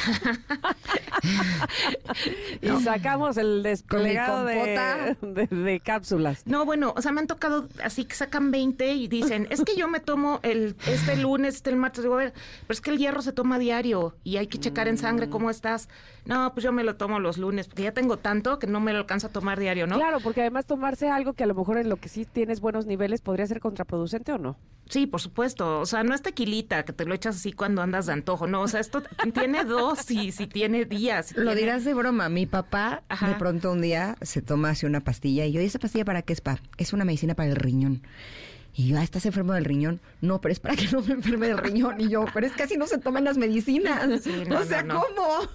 Y 2.60 2.68
sacamos 2.82 3.36
el 3.36 3.62
desplegado 3.62 4.44
de, 4.44 5.16
de- 5.20 5.46
de 5.46 5.80
cápsulas. 5.80 6.42
No, 6.46 6.64
bueno, 6.64 6.92
o 6.96 7.02
sea, 7.02 7.12
me 7.12 7.20
han 7.20 7.26
tocado 7.26 7.68
así 7.82 8.04
que 8.04 8.14
sacan 8.14 8.50
20 8.50 8.92
y 8.94 9.08
dicen, 9.08 9.46
es 9.50 9.62
que 9.64 9.76
yo 9.76 9.88
me 9.88 10.00
tomo 10.00 10.40
el 10.42 10.76
este 10.86 11.16
lunes, 11.16 11.56
este 11.56 11.70
el 11.70 11.76
martes. 11.76 12.02
Digo, 12.02 12.14
a 12.14 12.18
ver, 12.18 12.32
pero 12.32 12.72
es 12.74 12.80
que 12.80 12.90
el 12.90 12.98
hierro 12.98 13.22
se 13.22 13.32
toma 13.32 13.58
diario 13.58 14.16
y 14.24 14.36
hay 14.38 14.46
que 14.46 14.58
checar 14.58 14.88
en 14.88 14.98
sangre 14.98 15.28
cómo 15.28 15.50
estás. 15.50 15.88
No, 16.24 16.52
pues 16.54 16.64
yo 16.64 16.72
me 16.72 16.84
lo 16.84 16.96
tomo 16.96 17.20
los 17.20 17.38
lunes, 17.38 17.68
porque 17.68 17.84
ya 17.84 17.92
tengo 17.92 18.18
tanto 18.18 18.58
que 18.58 18.66
no 18.66 18.80
me 18.80 18.92
lo 18.92 18.98
alcanzo 18.98 19.28
a 19.28 19.30
tomar 19.30 19.58
diario, 19.58 19.86
¿no? 19.86 19.96
Claro, 19.96 20.20
porque 20.20 20.40
además 20.42 20.66
tomarse 20.66 21.08
algo 21.10 21.32
que 21.34 21.44
a 21.44 21.46
lo 21.46 21.54
mejor 21.54 21.78
en 21.78 21.88
lo 21.88 21.96
que 21.96 22.08
sí 22.08 22.24
tienes 22.24 22.60
buenos 22.60 22.86
niveles 22.86 23.20
podría 23.20 23.46
ser 23.46 23.60
contraproducente 23.60 24.32
o 24.32 24.38
no. 24.38 24.56
Sí, 24.88 25.06
por 25.06 25.20
supuesto. 25.20 25.80
O 25.80 25.86
sea, 25.86 26.02
no 26.02 26.14
es 26.14 26.22
tequilita 26.22 26.84
que 26.84 26.92
te 26.92 27.04
lo 27.04 27.14
echas 27.14 27.36
así 27.36 27.52
cuando 27.52 27.82
andas 27.82 28.06
de 28.06 28.14
antojo, 28.14 28.46
no. 28.46 28.62
O 28.62 28.68
sea, 28.68 28.80
esto 28.80 29.02
tiene 29.34 29.64
dosis 29.64 30.40
y 30.40 30.46
tiene 30.46 30.84
días. 30.84 31.32
Lo 31.36 31.42
tiene- 31.52 31.60
dirás 31.60 31.84
de 31.84 31.94
broma. 31.94 32.28
Mi 32.28 32.46
papá 32.46 33.02
Ajá. 33.08 33.28
de 33.28 33.34
pronto 33.34 33.72
un 33.72 33.82
día 33.82 34.16
se 34.22 34.42
toma 34.42 34.70
así 34.70 34.86
una 34.86 35.00
pastilla 35.00 35.44
y 35.44 35.52
yo, 35.52 35.60
¿y 35.60 35.64
esa 35.66 35.78
pastilla 35.78 36.04
para 36.04 36.22
qué 36.22 36.32
es, 36.32 36.40
pa? 36.40 36.58
Es 36.78 36.92
una 36.92 37.04
medicina 37.04 37.34
para 37.34 37.48
el 37.50 37.56
riñón. 37.56 38.02
Y 38.74 38.88
yo, 38.88 38.98
ah, 38.98 39.02
¿estás 39.02 39.26
enfermo 39.26 39.54
del 39.54 39.64
riñón? 39.64 40.00
No, 40.20 40.40
pero 40.40 40.52
es 40.52 40.60
para 40.60 40.76
que 40.76 40.86
no 40.92 41.00
me 41.02 41.14
enferme 41.14 41.48
del 41.48 41.58
riñón. 41.58 42.00
Y 42.00 42.08
yo, 42.10 42.26
pero 42.32 42.46
es 42.46 42.52
que 42.52 42.62
así 42.62 42.76
no 42.76 42.86
se 42.86 42.98
toman 42.98 43.24
las 43.24 43.36
medicinas. 43.36 44.22
Sí, 44.22 44.44
no, 44.48 44.60
o 44.60 44.64
sea, 44.64 44.82
no, 44.84 44.94
no. 44.94 45.02
¿cómo? 45.16 45.48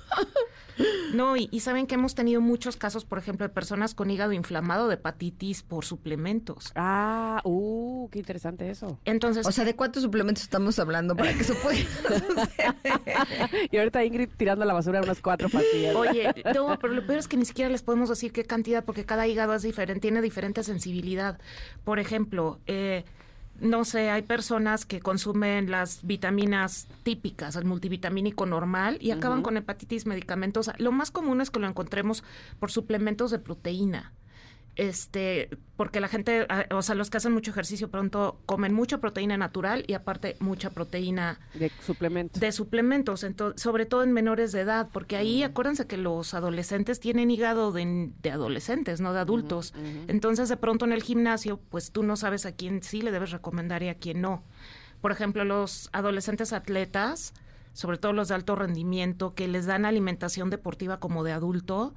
No, 1.14 1.38
y, 1.38 1.48
y 1.52 1.60
saben 1.60 1.86
que 1.86 1.94
hemos 1.96 2.16
tenido 2.16 2.42
muchos 2.42 2.76
casos, 2.76 3.06
por 3.06 3.20
ejemplo, 3.20 3.48
de 3.48 3.54
personas 3.54 3.94
con 3.94 4.10
hígado 4.10 4.34
inflamado 4.34 4.88
de 4.88 4.96
hepatitis 4.96 5.62
por 5.62 5.86
suplementos. 5.86 6.72
Ah, 6.76 7.40
uh, 7.46 7.83
qué 8.10 8.20
interesante 8.20 8.70
eso. 8.70 9.00
Entonces, 9.06 9.46
O 9.46 9.52
sea, 9.52 9.66
¿de 9.66 9.76
cuántos 9.76 10.04
suplementos 10.04 10.44
estamos 10.44 10.78
hablando 10.80 11.16
para 11.16 11.34
que 11.34 11.42
eso 11.42 11.56
pueda? 11.62 11.78
Y 13.72 13.78
ahorita 13.78 14.04
Ingrid 14.04 14.30
tirando 14.38 14.64
a 14.64 14.66
la 14.66 14.74
basura 14.74 15.02
unas 15.02 15.20
cuatro 15.20 15.50
pastillas. 15.50 15.96
Oye, 15.96 16.34
no, 16.54 16.78
pero 16.80 16.94
lo 16.94 17.06
peor 17.06 17.20
es 17.20 17.28
que 17.28 17.38
ni 17.38 17.46
siquiera 17.46 17.70
les 17.70 17.82
podemos 17.82 18.10
decir 18.10 18.32
qué 18.32 18.44
cantidad, 18.44 18.84
porque 18.84 19.06
cada 19.06 19.28
hígado 19.28 19.54
es 19.54 19.64
diferente, 19.64 20.02
tiene 20.02 20.22
diferente 20.22 20.64
sensibilidad. 20.64 21.40
Por 21.84 22.00
ejemplo, 22.00 22.60
eh, 22.68 23.04
no 23.60 23.86
sé, 23.86 24.10
hay 24.10 24.24
personas 24.24 24.86
que 24.86 25.00
consumen 25.00 25.70
las 25.72 26.06
vitaminas 26.06 26.88
típicas, 27.04 27.56
el 27.56 27.66
multivitamínico 27.66 28.46
normal, 28.46 28.98
y 29.00 29.12
acaban 29.12 29.42
con 29.42 29.58
hepatitis 29.58 30.06
medicamentosa. 30.06 30.74
Lo 30.78 30.92
más 30.92 31.12
común 31.12 31.42
es 31.42 31.52
que 31.52 31.60
lo 31.60 31.68
encontremos 31.68 32.24
por 32.60 32.72
suplementos 32.72 33.32
de 33.32 33.40
proteína. 33.40 34.12
Este, 34.76 35.50
porque 35.76 36.00
la 36.00 36.08
gente, 36.08 36.46
ah, 36.50 36.66
o 36.72 36.82
sea, 36.82 36.96
los 36.96 37.10
que 37.10 37.18
hacen 37.18 37.32
mucho 37.32 37.52
ejercicio 37.52 37.90
pronto 37.92 38.40
comen 38.46 38.74
mucha 38.74 39.00
proteína 39.00 39.38
natural 39.38 39.84
y 39.88 39.94
aparte 39.94 40.36
mucha 40.40 40.72
proteína 40.72 41.40
De 41.54 41.72
suplementos. 41.86 42.40
de 42.42 42.52
suplementos, 42.52 43.24
ento- 43.24 43.56
sobre 43.58 43.86
todo 43.86 44.04
en 44.04 44.12
menores 44.14 44.52
de 44.52 44.62
edad, 44.62 44.90
porque 44.92 45.16
ahí 45.16 45.44
acuérdense 45.44 45.86
que 45.86 45.98
los 45.98 46.34
adolescentes 46.34 47.00
tienen 47.00 47.30
hígado 47.30 47.72
de, 47.72 48.12
de 48.22 48.32
adolescentes, 48.32 49.00
no 49.02 49.14
de 49.14 49.20
adultos. 49.20 49.74
Entonces, 50.08 50.50
de 50.50 50.58
pronto 50.58 50.86
en 50.86 50.92
el 50.94 51.04
gimnasio, 51.04 51.60
pues 51.70 51.92
tú 51.92 52.02
no 52.04 52.16
sabes 52.16 52.46
a 52.46 52.54
quién 52.54 52.82
sí 52.82 53.02
le 53.02 53.12
debes 53.12 53.32
recomendar 53.32 53.84
y 53.84 53.90
a 53.90 53.96
quién 53.96 54.22
no. 54.22 54.44
Por 55.02 55.12
ejemplo, 55.12 55.44
los 55.46 55.90
adolescentes 55.92 56.54
atletas, 56.54 57.34
sobre 57.74 57.98
todo 57.98 58.14
los 58.14 58.30
de 58.30 58.36
alto 58.36 58.56
rendimiento, 58.56 59.34
que 59.36 59.48
les 59.48 59.66
dan 59.66 59.86
alimentación 59.86 60.50
deportiva 60.50 61.00
como 61.00 61.24
de 61.24 61.32
adulto, 61.34 61.94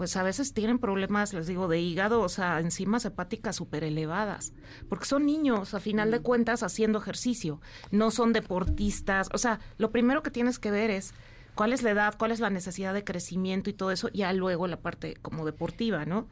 pues 0.00 0.16
a 0.16 0.22
veces 0.22 0.54
tienen 0.54 0.78
problemas, 0.78 1.34
les 1.34 1.46
digo, 1.46 1.68
de 1.68 1.78
hígado, 1.78 2.22
o 2.22 2.28
sea, 2.30 2.58
enzimas 2.58 3.04
hepáticas 3.04 3.56
súper 3.56 3.84
elevadas, 3.84 4.54
porque 4.88 5.04
son 5.04 5.26
niños, 5.26 5.74
a 5.74 5.78
final 5.78 6.10
de 6.10 6.20
cuentas, 6.20 6.62
haciendo 6.62 6.98
ejercicio, 6.98 7.60
no 7.90 8.10
son 8.10 8.32
deportistas, 8.32 9.28
o 9.34 9.36
sea, 9.36 9.60
lo 9.76 9.90
primero 9.90 10.22
que 10.22 10.30
tienes 10.30 10.58
que 10.58 10.70
ver 10.70 10.88
es 10.88 11.12
cuál 11.54 11.74
es 11.74 11.82
la 11.82 11.90
edad, 11.90 12.14
cuál 12.18 12.30
es 12.30 12.40
la 12.40 12.48
necesidad 12.48 12.94
de 12.94 13.04
crecimiento 13.04 13.68
y 13.68 13.74
todo 13.74 13.90
eso, 13.90 14.08
ya 14.08 14.32
luego 14.32 14.66
la 14.68 14.80
parte 14.80 15.18
como 15.20 15.44
deportiva, 15.44 16.06
¿no? 16.06 16.26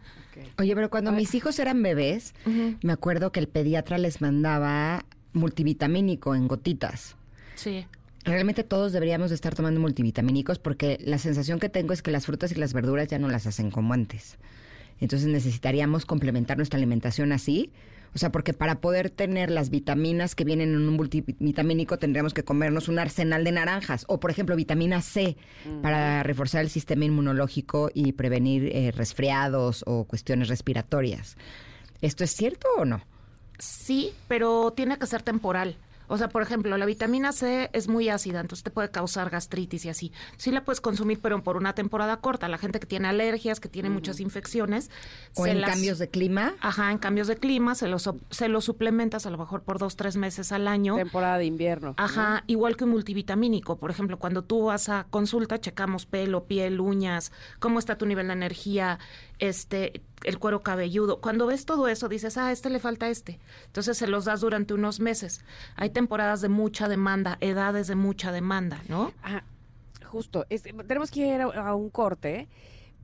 Oye, 0.57 0.75
pero 0.75 0.89
cuando 0.89 1.13
mis 1.13 1.35
hijos 1.35 1.59
eran 1.59 1.83
bebés, 1.83 2.33
me 2.81 2.95
acuerdo 2.95 3.33
que 3.33 3.41
el 3.41 3.49
pediatra 3.49 3.99
les 3.99 4.23
mandaba 4.23 5.05
multivitamínico 5.35 6.35
en 6.35 6.49
gotitas. 6.49 7.17
Sí. 7.55 7.87
Realmente 8.25 8.65
todos 8.65 8.93
deberíamos 8.93 9.31
de 9.31 9.37
estar 9.37 9.55
tomando 9.55 9.81
multivitamínicos 9.81 10.59
porque 10.59 10.99
la 11.05 11.19
sensación 11.19 11.61
que 11.61 11.69
tengo 11.69 11.93
es 11.93 12.03
que 12.03 12.11
las 12.11 12.27
frutas 12.27 12.53
y 12.53 12.57
las 12.57 12.73
verduras 12.73 13.09
ya 13.09 13.19
no 13.19 13.29
las 13.29 13.47
hacen 13.47 13.71
como 13.71 13.95
antes. 13.95 14.39
Entonces 15.01 15.29
necesitaríamos 15.29 16.05
complementar 16.05 16.57
nuestra 16.57 16.77
alimentación 16.77 17.33
así. 17.33 17.73
O 18.15 18.19
sea, 18.19 18.33
porque 18.33 18.55
para 18.55 18.81
poder 18.81 19.11
tener 19.11 19.51
las 19.51 19.71
vitaminas 19.71 20.35
que 20.35 20.45
vienen 20.45 20.71
en 20.71 20.89
un 20.89 20.97
multivitamínico 20.97 21.99
tendríamos 21.99 22.33
que 22.33 22.43
comernos 22.43 22.89
un 22.89 22.99
arsenal 22.99 23.45
de 23.45 23.53
naranjas. 23.53 24.05
O, 24.09 24.19
por 24.19 24.31
ejemplo, 24.31 24.57
vitamina 24.57 25.03
C 25.03 25.37
para 25.83 26.23
reforzar 26.23 26.63
el 26.63 26.71
sistema 26.71 27.05
inmunológico 27.05 27.91
y 27.93 28.13
prevenir 28.13 28.71
eh, 28.75 28.93
resfriados 28.93 29.85
o 29.87 30.05
cuestiones 30.05 30.49
respiratorias. 30.49 31.37
¿Esto 32.01 32.25
es 32.25 32.31
cierto 32.31 32.67
o 32.79 32.85
no? 32.85 33.03
Sí, 33.59 34.13
pero 34.27 34.73
tiene 34.73 34.99
que 34.99 35.07
ser 35.07 35.23
temporal. 35.23 35.77
O 36.09 36.19
sea, 36.19 36.29
por 36.29 36.43
ejemplo, 36.43 36.77
la 36.77 36.87
vitamina 36.87 37.33
C 37.33 37.71
es 37.73 37.87
muy 37.89 38.09
ácida, 38.09 38.41
entonces 38.41 38.65
te 38.65 38.71
puede 38.71 38.91
causar 38.91 39.31
gastritis 39.31 39.85
y 39.85 39.89
así. 39.91 40.13
Sí 40.37 40.51
la 40.51 40.65
puedes 40.65 40.81
consumir, 40.81 41.21
pero 41.21 41.43
por 41.43 41.57
una 41.57 41.75
temporada 41.75 42.17
corta. 42.19 42.49
La 42.49 42.59
gente 42.59 42.81
que 42.81 42.87
tiene 42.87 43.09
alergias, 43.09 43.61
que 43.61 43.69
tiene 43.69 43.91
muchas 43.91 44.21
infecciones. 44.21 44.91
¿O 45.35 45.45
se 45.45 45.51
en 45.53 45.61
las- 45.61 45.71
cambios 45.71 45.99
de 45.99 46.09
clima? 46.09 46.55
Ajá, 46.61 46.91
en 46.91 46.99
cambios 46.99 47.29
de 47.29 47.37
clima, 47.37 47.75
se 47.75 47.89
los, 47.89 48.07
sup- 48.07 48.21
se 48.31 48.49
los 48.49 48.65
suplementas 48.65 49.27
a 49.27 49.31
lo 49.31 49.39
mejor 49.39 49.63
por 49.63 49.79
dos, 49.79 49.97
tres 49.97 50.17
meses 50.17 50.51
al 50.53 50.67
año. 50.67 50.97
Temporada 50.97 51.39
de 51.39 51.45
invierno. 51.45 51.95
Ajá, 51.97 52.43
igual 52.47 52.77
que 52.77 52.85
un 52.85 52.91
multivitamínico. 52.91 53.77
Por 53.79 53.91
ejemplo, 53.91 54.19
cuando 54.19 54.43
tú 54.43 54.65
vas 54.65 54.89
a 54.89 55.07
consulta, 55.11 55.61
checamos 55.61 56.07
pelo, 56.07 56.45
piel, 56.45 56.81
uñas, 56.81 57.33
cómo 57.59 57.79
está 57.79 57.97
tu 57.99 58.07
nivel 58.07 58.29
de 58.29 58.33
energía, 58.33 58.99
este, 59.39 60.03
el 60.25 60.39
cuero 60.39 60.61
cabelludo. 60.63 61.21
Cuando 61.21 61.47
ves 61.47 61.65
todo 61.65 61.89
eso, 61.89 62.09
dices, 62.09 62.37
ah, 62.39 62.49
a 62.49 62.53
este 62.53 62.71
le 62.71 62.79
falta 62.79 63.09
este. 63.09 63.39
Entonces 63.67 63.97
se 63.99 64.07
los 64.07 64.25
das 64.25 64.41
durante 64.41 64.75
unos 64.75 65.01
meses. 65.01 65.45
Hay 65.77 65.91
temporadas 65.91 66.41
de 66.41 66.49
mucha 66.49 66.89
demanda, 66.89 67.39
edades 67.41 67.87
de 67.87 67.95
mucha 67.95 68.33
demanda, 68.33 68.83
¿no? 68.89 69.13
Ah, 69.23 69.43
justo. 70.05 70.47
Es- 70.51 70.63
tenemos 70.63 71.11
que 71.11 71.21
ir 71.27 71.41
a, 71.41 71.75
un 71.75 71.91
corte, 71.91 72.49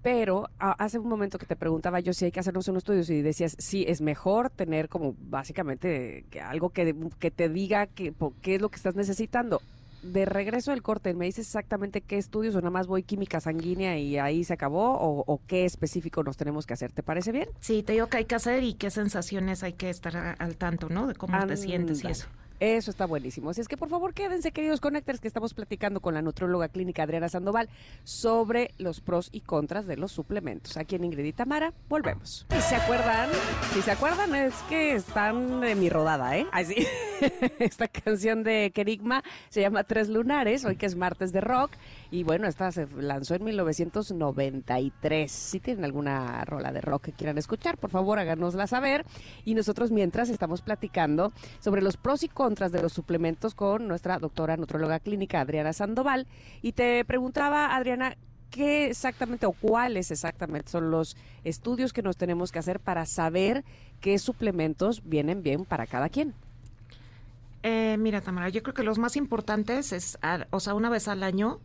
pero 0.02 0.48
a- 0.58 0.72
hace 0.72 0.98
un 0.98 1.08
momento 1.08 1.38
que 1.38 1.46
te 1.46 1.56
preguntaba 1.56 2.00
yo 2.00 2.12
si 2.12 2.26
hay 2.26 2.32
que 2.32 2.40
hacernos 2.40 2.68
unos 2.68 2.82
estudios 2.82 3.08
y 3.10 3.22
decías, 3.22 3.56
sí, 3.58 3.84
es 3.88 4.00
mejor 4.00 4.50
tener 4.50 4.88
como 4.88 5.14
básicamente 5.18 6.24
algo 6.42 6.70
que, 6.70 6.94
que 7.18 7.30
te 7.30 7.48
diga 7.48 7.86
que, 7.86 8.12
po- 8.12 8.34
qué 8.42 8.56
es 8.56 8.60
lo 8.60 8.68
que 8.70 8.76
estás 8.76 8.94
necesitando. 8.96 9.62
De 10.04 10.26
regreso 10.26 10.70
del 10.70 10.82
corte, 10.82 11.14
¿me 11.14 11.24
dices 11.24 11.46
exactamente 11.46 12.00
qué 12.00 12.18
estudios 12.18 12.54
o 12.54 12.58
nada 12.58 12.70
más 12.70 12.86
voy 12.86 13.02
química 13.02 13.40
sanguínea 13.40 13.98
y 13.98 14.18
ahí 14.18 14.44
se 14.44 14.52
acabó? 14.52 14.98
¿O, 14.98 15.24
o 15.26 15.40
qué 15.46 15.64
específico 15.64 16.22
nos 16.22 16.36
tenemos 16.36 16.66
que 16.66 16.74
hacer? 16.74 16.92
¿Te 16.92 17.02
parece 17.02 17.32
bien? 17.32 17.48
Sí, 17.60 17.82
te 17.82 17.94
digo 17.94 18.08
qué 18.08 18.18
hay 18.18 18.24
que 18.26 18.34
hacer 18.34 18.62
y 18.62 18.74
qué 18.74 18.90
sensaciones 18.90 19.62
hay 19.62 19.72
que 19.72 19.90
estar 19.90 20.36
al 20.38 20.56
tanto, 20.56 20.88
¿no? 20.88 21.06
De 21.06 21.14
cómo 21.14 21.46
te 21.46 21.56
sientes 21.56 22.04
y 22.04 22.08
eso. 22.08 22.28
Eso 22.60 22.90
está 22.90 23.06
buenísimo. 23.06 23.50
Así 23.50 23.60
es 23.60 23.68
que 23.68 23.76
por 23.76 23.88
favor 23.88 24.14
quédense, 24.14 24.52
queridos 24.52 24.80
connectors, 24.80 25.20
que 25.20 25.28
estamos 25.28 25.54
platicando 25.54 26.00
con 26.00 26.14
la 26.14 26.22
nutróloga 26.22 26.68
clínica 26.68 27.02
Adriana 27.02 27.28
Sandoval 27.28 27.68
sobre 28.04 28.70
los 28.78 29.00
pros 29.00 29.28
y 29.32 29.40
contras 29.40 29.86
de 29.86 29.96
los 29.96 30.12
suplementos. 30.12 30.76
Aquí 30.76 30.96
en 30.96 31.04
Ingrid 31.04 31.24
y 31.24 31.32
Tamara, 31.32 31.72
volvemos. 31.88 32.46
Si 32.50 32.60
se 32.60 32.76
acuerdan, 32.76 33.30
si 33.72 33.82
se 33.82 33.90
acuerdan, 33.90 34.34
es 34.34 34.54
que 34.68 34.94
están 34.94 35.60
de 35.60 35.74
mi 35.74 35.88
rodada, 35.88 36.36
¿eh? 36.36 36.46
Así. 36.52 36.86
Esta 37.58 37.88
canción 37.88 38.42
de 38.44 38.70
Kerigma 38.74 39.22
se 39.48 39.60
llama 39.60 39.84
Tres 39.84 40.08
Lunares, 40.08 40.64
hoy 40.64 40.76
que 40.76 40.86
es 40.86 40.96
martes 40.96 41.32
de 41.32 41.40
rock. 41.40 41.72
Y 42.14 42.22
bueno, 42.22 42.46
esta 42.46 42.70
se 42.70 42.86
lanzó 42.86 43.34
en 43.34 43.42
1993. 43.42 45.32
Si 45.32 45.58
tienen 45.58 45.84
alguna 45.84 46.44
rola 46.44 46.70
de 46.70 46.80
rock 46.80 47.06
que 47.06 47.12
quieran 47.12 47.38
escuchar, 47.38 47.76
por 47.76 47.90
favor 47.90 48.20
háganosla 48.20 48.68
saber. 48.68 49.04
Y 49.44 49.56
nosotros 49.56 49.90
mientras 49.90 50.28
estamos 50.28 50.62
platicando 50.62 51.32
sobre 51.58 51.82
los 51.82 51.96
pros 51.96 52.22
y 52.22 52.28
contras 52.28 52.70
de 52.70 52.82
los 52.82 52.92
suplementos 52.92 53.56
con 53.56 53.88
nuestra 53.88 54.20
doctora 54.20 54.56
nutróloga 54.56 55.00
clínica 55.00 55.40
Adriana 55.40 55.72
Sandoval. 55.72 56.28
Y 56.62 56.70
te 56.70 57.04
preguntaba, 57.04 57.74
Adriana, 57.74 58.16
¿qué 58.48 58.90
exactamente 58.90 59.46
o 59.46 59.52
cuáles 59.52 60.12
exactamente 60.12 60.70
son 60.70 60.92
los 60.92 61.16
estudios 61.42 61.92
que 61.92 62.02
nos 62.02 62.16
tenemos 62.16 62.52
que 62.52 62.60
hacer 62.60 62.78
para 62.78 63.06
saber 63.06 63.64
qué 64.00 64.20
suplementos 64.20 65.02
vienen 65.04 65.42
bien 65.42 65.64
para 65.64 65.88
cada 65.88 66.08
quien? 66.08 66.32
Eh, 67.64 67.96
mira, 67.98 68.20
Tamara, 68.20 68.50
yo 68.50 68.62
creo 68.62 68.74
que 68.74 68.84
los 68.84 68.98
más 68.98 69.16
importantes 69.16 69.92
es, 69.92 70.16
o 70.50 70.60
sea, 70.60 70.74
una 70.74 70.90
vez 70.90 71.08
al 71.08 71.24
año, 71.24 71.58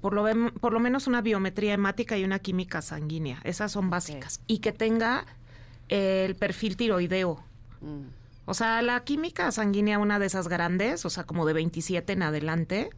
por 0.00 0.14
lo, 0.14 0.24
por 0.60 0.72
lo 0.72 0.80
menos 0.80 1.06
una 1.06 1.20
biometría 1.20 1.74
hemática 1.74 2.16
y 2.16 2.24
una 2.24 2.38
química 2.38 2.82
sanguínea. 2.82 3.40
Esas 3.44 3.72
son 3.72 3.90
básicas. 3.90 4.40
Y 4.46 4.58
que 4.58 4.72
tenga 4.72 5.26
el 5.88 6.36
perfil 6.36 6.76
tiroideo. 6.76 7.42
O 8.46 8.54
sea, 8.54 8.82
la 8.82 9.04
química 9.04 9.52
sanguínea, 9.52 9.98
una 9.98 10.18
de 10.18 10.26
esas 10.26 10.48
grandes, 10.48 11.04
o 11.04 11.10
sea, 11.10 11.24
como 11.24 11.46
de 11.46 11.52
27 11.52 12.12
en 12.12 12.22
adelante, 12.22 12.90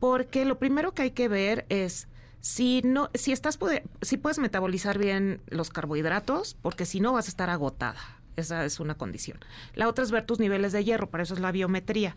porque 0.00 0.44
lo 0.44 0.58
primero 0.58 0.92
que 0.92 1.02
hay 1.02 1.10
que 1.12 1.28
ver 1.28 1.66
es 1.68 2.08
si 2.40 2.82
no, 2.84 3.10
si 3.14 3.32
estás 3.32 3.58
si 4.02 4.16
puedes 4.16 4.38
metabolizar 4.38 4.98
bien 4.98 5.40
los 5.48 5.70
carbohidratos, 5.70 6.56
porque 6.62 6.86
si 6.86 7.00
no 7.00 7.12
vas 7.12 7.26
a 7.26 7.28
estar 7.28 7.50
agotada. 7.50 8.00
Esa 8.38 8.64
es 8.64 8.78
una 8.80 8.94
condición. 8.94 9.38
La 9.74 9.88
otra 9.88 10.04
es 10.04 10.10
ver 10.10 10.24
tus 10.24 10.38
niveles 10.38 10.72
de 10.72 10.84
hierro, 10.84 11.10
para 11.10 11.22
eso 11.24 11.34
es 11.34 11.40
la 11.40 11.50
biometría. 11.52 12.16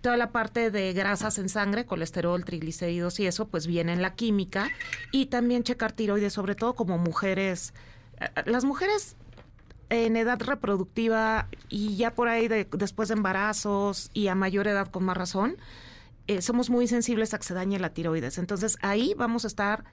Toda 0.00 0.16
la 0.16 0.30
parte 0.32 0.70
de 0.70 0.92
grasas 0.92 1.38
en 1.38 1.48
sangre, 1.48 1.86
colesterol, 1.86 2.44
triglicéridos 2.44 3.20
y 3.20 3.26
eso, 3.26 3.46
pues 3.48 3.66
viene 3.66 3.92
en 3.92 4.02
la 4.02 4.14
química. 4.14 4.68
Y 5.12 5.26
también 5.26 5.62
checar 5.62 5.92
tiroides, 5.92 6.32
sobre 6.32 6.54
todo 6.54 6.74
como 6.74 6.98
mujeres. 6.98 7.72
eh, 8.20 8.28
Las 8.46 8.64
mujeres 8.64 9.16
en 9.90 10.16
edad 10.16 10.40
reproductiva 10.40 11.48
y 11.68 11.96
ya 11.96 12.14
por 12.14 12.28
ahí 12.28 12.48
de- 12.48 12.68
después 12.72 13.08
de 13.08 13.14
embarazos 13.14 14.10
y 14.12 14.28
a 14.28 14.34
mayor 14.34 14.66
edad 14.68 14.88
con 14.88 15.04
más 15.04 15.16
razón, 15.16 15.56
eh, 16.28 16.42
somos 16.42 16.70
muy 16.70 16.86
sensibles 16.86 17.34
a 17.34 17.38
que 17.38 17.44
se 17.44 17.54
dañe 17.54 17.78
la 17.78 17.90
tiroides. 17.92 18.38
Entonces 18.38 18.76
ahí 18.82 19.14
vamos 19.16 19.44
a 19.44 19.48
estar 19.48 19.84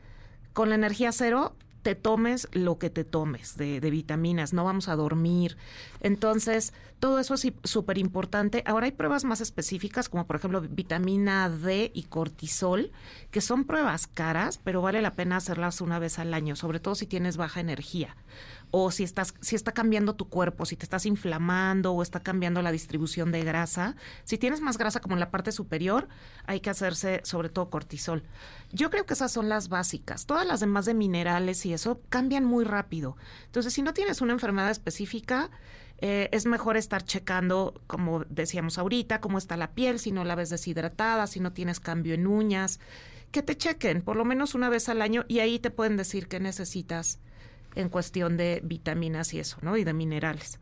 con 0.53 0.69
la 0.69 0.75
energía 0.75 1.11
cero, 1.11 1.55
te 1.87 1.95
tomes 1.95 2.49
lo 2.51 2.79
que 2.79 2.89
te 2.89 3.05
tomes 3.05 3.55
de, 3.55 3.79
vitaminas, 3.79 4.51
no 4.51 4.65
vamos 4.65 4.89
a 4.89 4.97
dormir. 4.97 5.55
Entonces, 6.01 6.73
todo 6.99 7.17
eso 7.17 7.35
es 7.35 7.53
súper 7.63 7.97
importante. 7.97 8.61
Ahora 8.65 8.87
hay 8.87 8.91
pruebas 8.91 9.23
más 9.23 9.39
específicas, 9.39 10.09
como 10.09 10.27
por 10.27 10.35
ejemplo 10.35 10.59
vitamina 10.59 11.49
D 11.49 11.89
y 11.93 12.03
cortisol, 12.03 12.91
que 13.31 13.39
son 13.39 13.63
pruebas 13.63 14.07
caras, 14.07 14.59
pero 14.61 14.81
vale 14.81 15.01
la 15.01 15.13
pena 15.13 15.37
hacerlas 15.37 15.79
una 15.79 15.97
vez 15.97 16.19
al 16.19 16.33
año, 16.33 16.57
sobre 16.57 16.81
todo 16.81 16.93
si 16.93 17.05
tienes 17.05 17.37
baja 17.37 17.61
energía 17.61 18.17
o 18.71 18.91
si 18.91 19.03
estás 19.03 19.33
si 19.41 19.55
está 19.55 19.71
cambiando 19.71 20.15
tu 20.15 20.29
cuerpo, 20.29 20.65
si 20.65 20.75
te 20.75 20.83
estás 20.83 21.05
inflamando 21.05 21.93
o 21.93 22.01
está 22.01 22.21
cambiando 22.21 22.61
la 22.61 22.71
distribución 22.71 23.31
de 23.31 23.43
grasa. 23.43 23.95
Si 24.23 24.37
tienes 24.37 24.61
más 24.61 24.77
grasa 24.77 24.99
como 24.99 25.15
en 25.15 25.19
la 25.19 25.31
parte 25.31 25.51
superior, 25.51 26.07
hay 26.45 26.59
que 26.59 26.69
hacerse 26.69 27.21
sobre 27.23 27.49
todo 27.49 27.69
cortisol. 27.69 28.23
Yo 28.71 28.89
creo 28.89 29.05
que 29.05 29.13
esas 29.13 29.31
son 29.31 29.49
las 29.49 29.69
básicas. 29.69 30.25
Todas 30.25 30.45
las 30.45 30.59
demás 30.59 30.85
de 30.85 30.93
minerales 30.93 31.65
y 31.65 31.73
eso 31.73 32.01
cambian 32.09 32.45
muy 32.45 32.65
rápido. 32.65 33.17
Entonces, 33.45 33.73
si 33.73 33.81
no 33.81 33.93
tienes 33.93 34.21
una 34.21 34.33
enfermedad 34.33 34.69
específica, 34.69 35.49
eh, 35.99 36.29
es 36.31 36.45
mejor 36.45 36.77
estar 36.77 37.03
checando, 37.03 37.81
como 37.87 38.23
decíamos 38.25 38.77
ahorita, 38.77 39.19
cómo 39.19 39.37
está 39.37 39.57
la 39.57 39.71
piel, 39.71 39.99
si 39.99 40.11
no 40.11 40.23
la 40.23 40.35
ves 40.35 40.49
deshidratada, 40.49 41.25
si 41.25 41.39
no 41.39 41.53
tienes 41.53 41.79
cambio 41.79 42.13
en 42.13 42.27
uñas, 42.27 42.79
que 43.31 43.41
te 43.41 43.57
chequen 43.57 44.01
por 44.01 44.15
lo 44.15 44.23
menos 44.23 44.55
una 44.55 44.69
vez 44.69 44.89
al 44.89 45.01
año 45.01 45.25
y 45.27 45.39
ahí 45.39 45.59
te 45.59 45.71
pueden 45.71 45.97
decir 45.97 46.27
qué 46.27 46.39
necesitas 46.39 47.19
en 47.77 47.89
cuestión 47.89 48.37
de 48.37 48.61
vitaminas 48.63 49.33
y 49.33 49.39
eso, 49.39 49.57
¿no? 49.61 49.77
Y 49.77 49.83
de 49.83 49.93
minerales. 49.93 50.59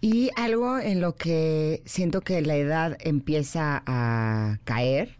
Y 0.00 0.30
algo 0.36 0.78
en 0.78 1.00
lo 1.00 1.14
que 1.14 1.82
siento 1.86 2.20
que 2.20 2.40
la 2.42 2.56
edad 2.56 2.96
empieza 3.00 3.82
a 3.86 4.58
caer 4.64 5.16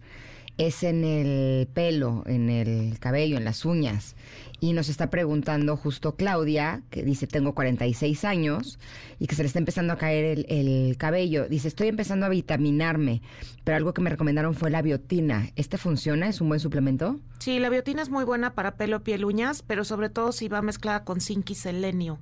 es 0.59 0.83
en 0.83 1.05
el 1.05 1.67
pelo, 1.67 2.23
en 2.27 2.49
el 2.49 2.99
cabello, 2.99 3.37
en 3.37 3.45
las 3.45 3.65
uñas. 3.65 4.15
Y 4.61 4.73
nos 4.73 4.89
está 4.89 5.11
preguntando 5.11 5.77
justo 5.77 6.17
Claudia, 6.17 6.83
que 6.91 7.03
dice, 7.03 7.27
tengo 7.27 7.55
46 7.55 8.25
años 8.25 8.79
y 9.19 9.27
que 9.27 9.35
se 9.35 9.43
le 9.43 9.49
está 9.49 9.59
empezando 9.59 9.93
a 9.93 9.99
caer 9.99 10.25
el, 10.25 10.47
el 10.49 10.97
cabello. 10.97 11.47
Dice, 11.49 11.69
estoy 11.69 11.89
empezando 11.89 12.25
a 12.25 12.31
vitaminarme, 12.31 13.21
pero 13.65 13.77
algo 13.77 13.93
que 13.93 14.01
me 14.01 14.11
recomendaron 14.11 14.55
fue 14.55 14.71
la 14.71 14.81
biotina. 14.81 15.51
¿Este 15.57 15.77
funciona? 15.77 16.29
¿Es 16.29 16.41
un 16.41 16.49
buen 16.49 16.61
suplemento? 16.61 17.21
Sí, 17.41 17.59
la 17.59 17.69
biotina 17.69 18.01
es 18.01 18.09
muy 18.09 18.25
buena 18.25 18.55
para 18.55 18.77
pelo, 18.77 19.03
piel, 19.03 19.25
uñas, 19.25 19.63
pero 19.63 19.85
sobre 19.85 20.09
todo 20.09 20.33
si 20.33 20.49
va 20.49 20.63
mezclada 20.63 21.05
con 21.05 21.21
zinc 21.21 21.51
y 21.51 21.55
selenio. 21.57 22.19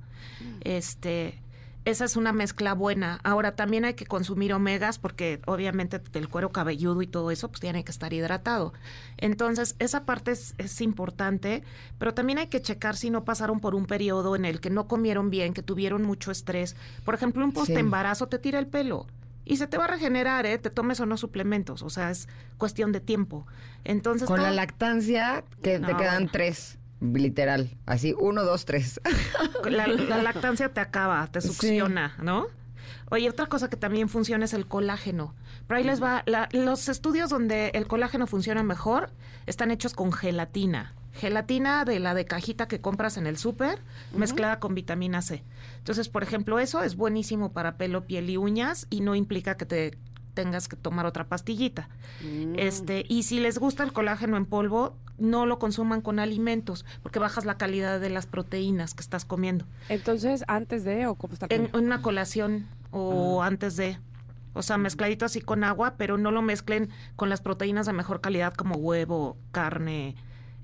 Este, 0.63 1.42
esa 1.85 2.05
es 2.05 2.17
una 2.17 2.33
mezcla 2.33 2.75
buena. 2.75 3.21
Ahora 3.25 3.57
también 3.57 3.85
hay 3.85 3.95
que 3.95 4.07
consumir 4.07 4.53
omegas 4.53 4.99
porque 4.99 5.41
obviamente 5.47 6.01
el 6.15 6.29
cuero 6.29 6.53
cabelludo 6.53 7.03
y 7.03 7.07
todo 7.07 7.31
eso 7.31 7.49
pues 7.49 7.61
tiene 7.61 7.85
que 7.85 7.91
estar 7.91 8.13
hidratado. 8.13 8.73
Entonces 9.17 9.75
esa 9.79 10.05
parte 10.05 10.33
es, 10.33 10.55
es 10.59 10.81
importante, 10.81 11.65
pero 11.99 12.15
también 12.15 12.39
hay 12.39 12.47
que 12.47 12.63
checar 12.63 12.97
si 12.97 13.11
no 13.11 13.25
pasaron 13.25 13.61
por 13.61 13.75
un 13.75 13.87
periodo 13.87 14.37
en 14.37 14.45
el 14.45 14.61
que 14.61 14.71
no 14.71 14.87
comieron 14.87 15.31
bien, 15.31 15.55
que 15.55 15.63
tuvieron 15.63 16.03
mucho 16.03 16.31
estrés. 16.31 16.77
Por 17.05 17.15
ejemplo, 17.15 17.45
un 17.45 17.53
post 17.53 17.71
embarazo 17.71 18.29
te 18.29 18.39
tira 18.39 18.59
el 18.59 18.67
pelo. 18.67 19.07
Y 19.45 19.57
se 19.57 19.67
te 19.67 19.77
va 19.77 19.87
a 19.87 19.89
regenerar, 19.89 20.47
¿eh? 20.47 20.57
Te 20.59 20.71
tomes 20.71 21.01
o 21.01 21.07
no 21.07 21.17
suplementos. 21.17 21.83
O 21.83 21.91
sea, 21.91 22.11
es 22.11 22.29
cuestión 22.59 22.93
de 22.93 23.01
tiempo. 23.01 23.47
Entonces. 23.85 24.29
Con 24.29 24.41
la 24.41 24.53
lactancia, 24.53 25.45
que 25.63 25.81
te 25.81 25.97
quedan 25.97 26.29
tres, 26.29 26.79
literal. 27.15 27.71
Así, 27.87 28.15
uno, 28.19 28.45
dos, 28.45 28.65
tres. 28.65 29.01
la, 29.69 29.87
la 29.87 30.17
lactancia 30.23 30.69
te 30.73 30.81
acaba, 30.81 31.27
te 31.27 31.41
Sí. 31.41 31.49
succiona, 31.49 32.17
¿no? 32.23 32.47
Oye, 33.11 33.29
otra 33.29 33.47
cosa 33.47 33.69
que 33.69 33.77
también 33.77 34.09
funciona 34.09 34.45
es 34.47 34.55
el 34.55 34.67
colágeno. 34.67 35.35
Pero 35.67 35.79
ahí 35.79 35.85
les 35.85 36.03
va, 36.03 36.23
la- 36.27 36.49
los 36.53 36.89
estudios 36.89 37.29
donde 37.31 37.69
el 37.75 37.87
colágeno 37.87 38.27
funciona 38.27 38.63
mejor 38.63 39.11
están 39.47 39.71
hechos 39.71 39.93
con 39.95 40.13
gelatina. 40.13 40.95
Gelatina 41.13 41.85
de 41.85 41.99
la 42.01 42.15
de 42.15 42.25
cajita 42.25 42.67
que 42.69 42.81
compras 42.81 43.19
en 43.19 43.27
el 43.27 43.37
súper, 43.37 43.81
mezclada 44.17 44.61
con 44.61 44.75
vitamina 44.75 45.21
C. 45.21 45.45
Entonces, 45.77 46.09
por 46.09 46.23
ejemplo, 46.23 46.59
eso 46.59 46.83
es 46.83 46.97
buenísimo 46.97 47.53
para 47.53 47.77
pelo, 47.77 48.07
piel 48.07 48.31
y 48.31 48.39
uñas 48.39 48.87
y 48.89 49.01
no 49.03 49.15
implica 49.15 49.59
que 49.59 49.67
te 49.67 49.99
tengas 50.35 50.69
que 50.69 50.77
tomar 50.77 51.07
otra 51.07 51.27
pastillita. 51.29 51.89
Este, 52.57 53.05
y 53.09 53.25
si 53.25 53.41
les 53.41 53.59
gusta 53.59 53.83
el 53.83 53.93
colágeno 53.93 54.37
en 54.37 54.47
polvo, 54.47 54.97
no 55.19 55.47
lo 55.47 55.59
consuman 55.59 56.01
con 56.01 56.19
alimentos, 56.19 56.85
porque 57.03 57.19
bajas 57.19 57.45
la 57.45 57.57
calidad 57.57 58.01
de 58.01 58.11
las 58.11 58.27
proteínas 58.27 58.95
que 58.95 59.01
estás 59.01 59.25
comiendo. 59.25 59.67
Entonces, 59.89 60.45
antes 60.49 60.85
de 60.85 61.07
o 61.07 61.15
cómo 61.15 61.35
está 61.35 61.47
el 61.49 61.71
En 61.75 61.77
una 61.77 62.03
colación 62.03 62.67
o 62.91 63.43
antes 63.43 63.77
de. 63.77 63.99
O 64.55 64.63
sea, 64.63 64.77
mezcladito 64.77 65.25
así 65.25 65.41
con 65.41 65.65
agua, 65.65 65.95
pero 65.97 66.19
no 66.19 66.31
lo 66.31 66.43
mezclen 66.43 66.91
con 67.17 67.31
las 67.31 67.41
proteínas 67.41 67.87
de 67.87 67.95
mejor 67.95 68.21
calidad 68.21 68.53
como 68.53 68.75
huevo, 68.75 69.39
carne, 69.51 70.15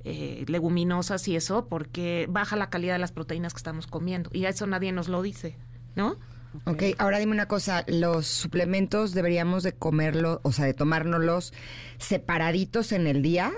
eh, 0.05 0.45
leguminosas 0.47 1.27
y 1.27 1.37
eso, 1.37 1.69
porque 1.69 2.27
baja 2.29 2.55
la 2.57 2.69
calidad 2.69 2.95
de 2.95 2.99
las 2.99 3.13
proteínas 3.13 3.55
que 3.55 3.59
estamos 3.59 3.87
comiendo. 3.87 4.29
Y 4.33 4.45
eso 4.45 4.67
nadie 4.67 4.93
nos 4.93 5.09
lo 5.09 5.23
dice, 5.23 5.57
¿no? 5.97 6.17
Ok, 6.64 6.83
ahora 6.99 7.19
dime 7.19 7.33
una 7.33 7.47
cosa, 7.47 7.85
los 7.87 8.26
suplementos 8.26 9.12
deberíamos 9.12 9.62
de 9.62 9.73
comerlos, 9.73 10.40
o 10.43 10.52
sea, 10.52 10.64
de 10.64 10.75
tomárnoslos 10.75 11.52
separaditos 11.99 12.93
en 12.93 13.07
el 13.07 13.23
día, 13.23 13.52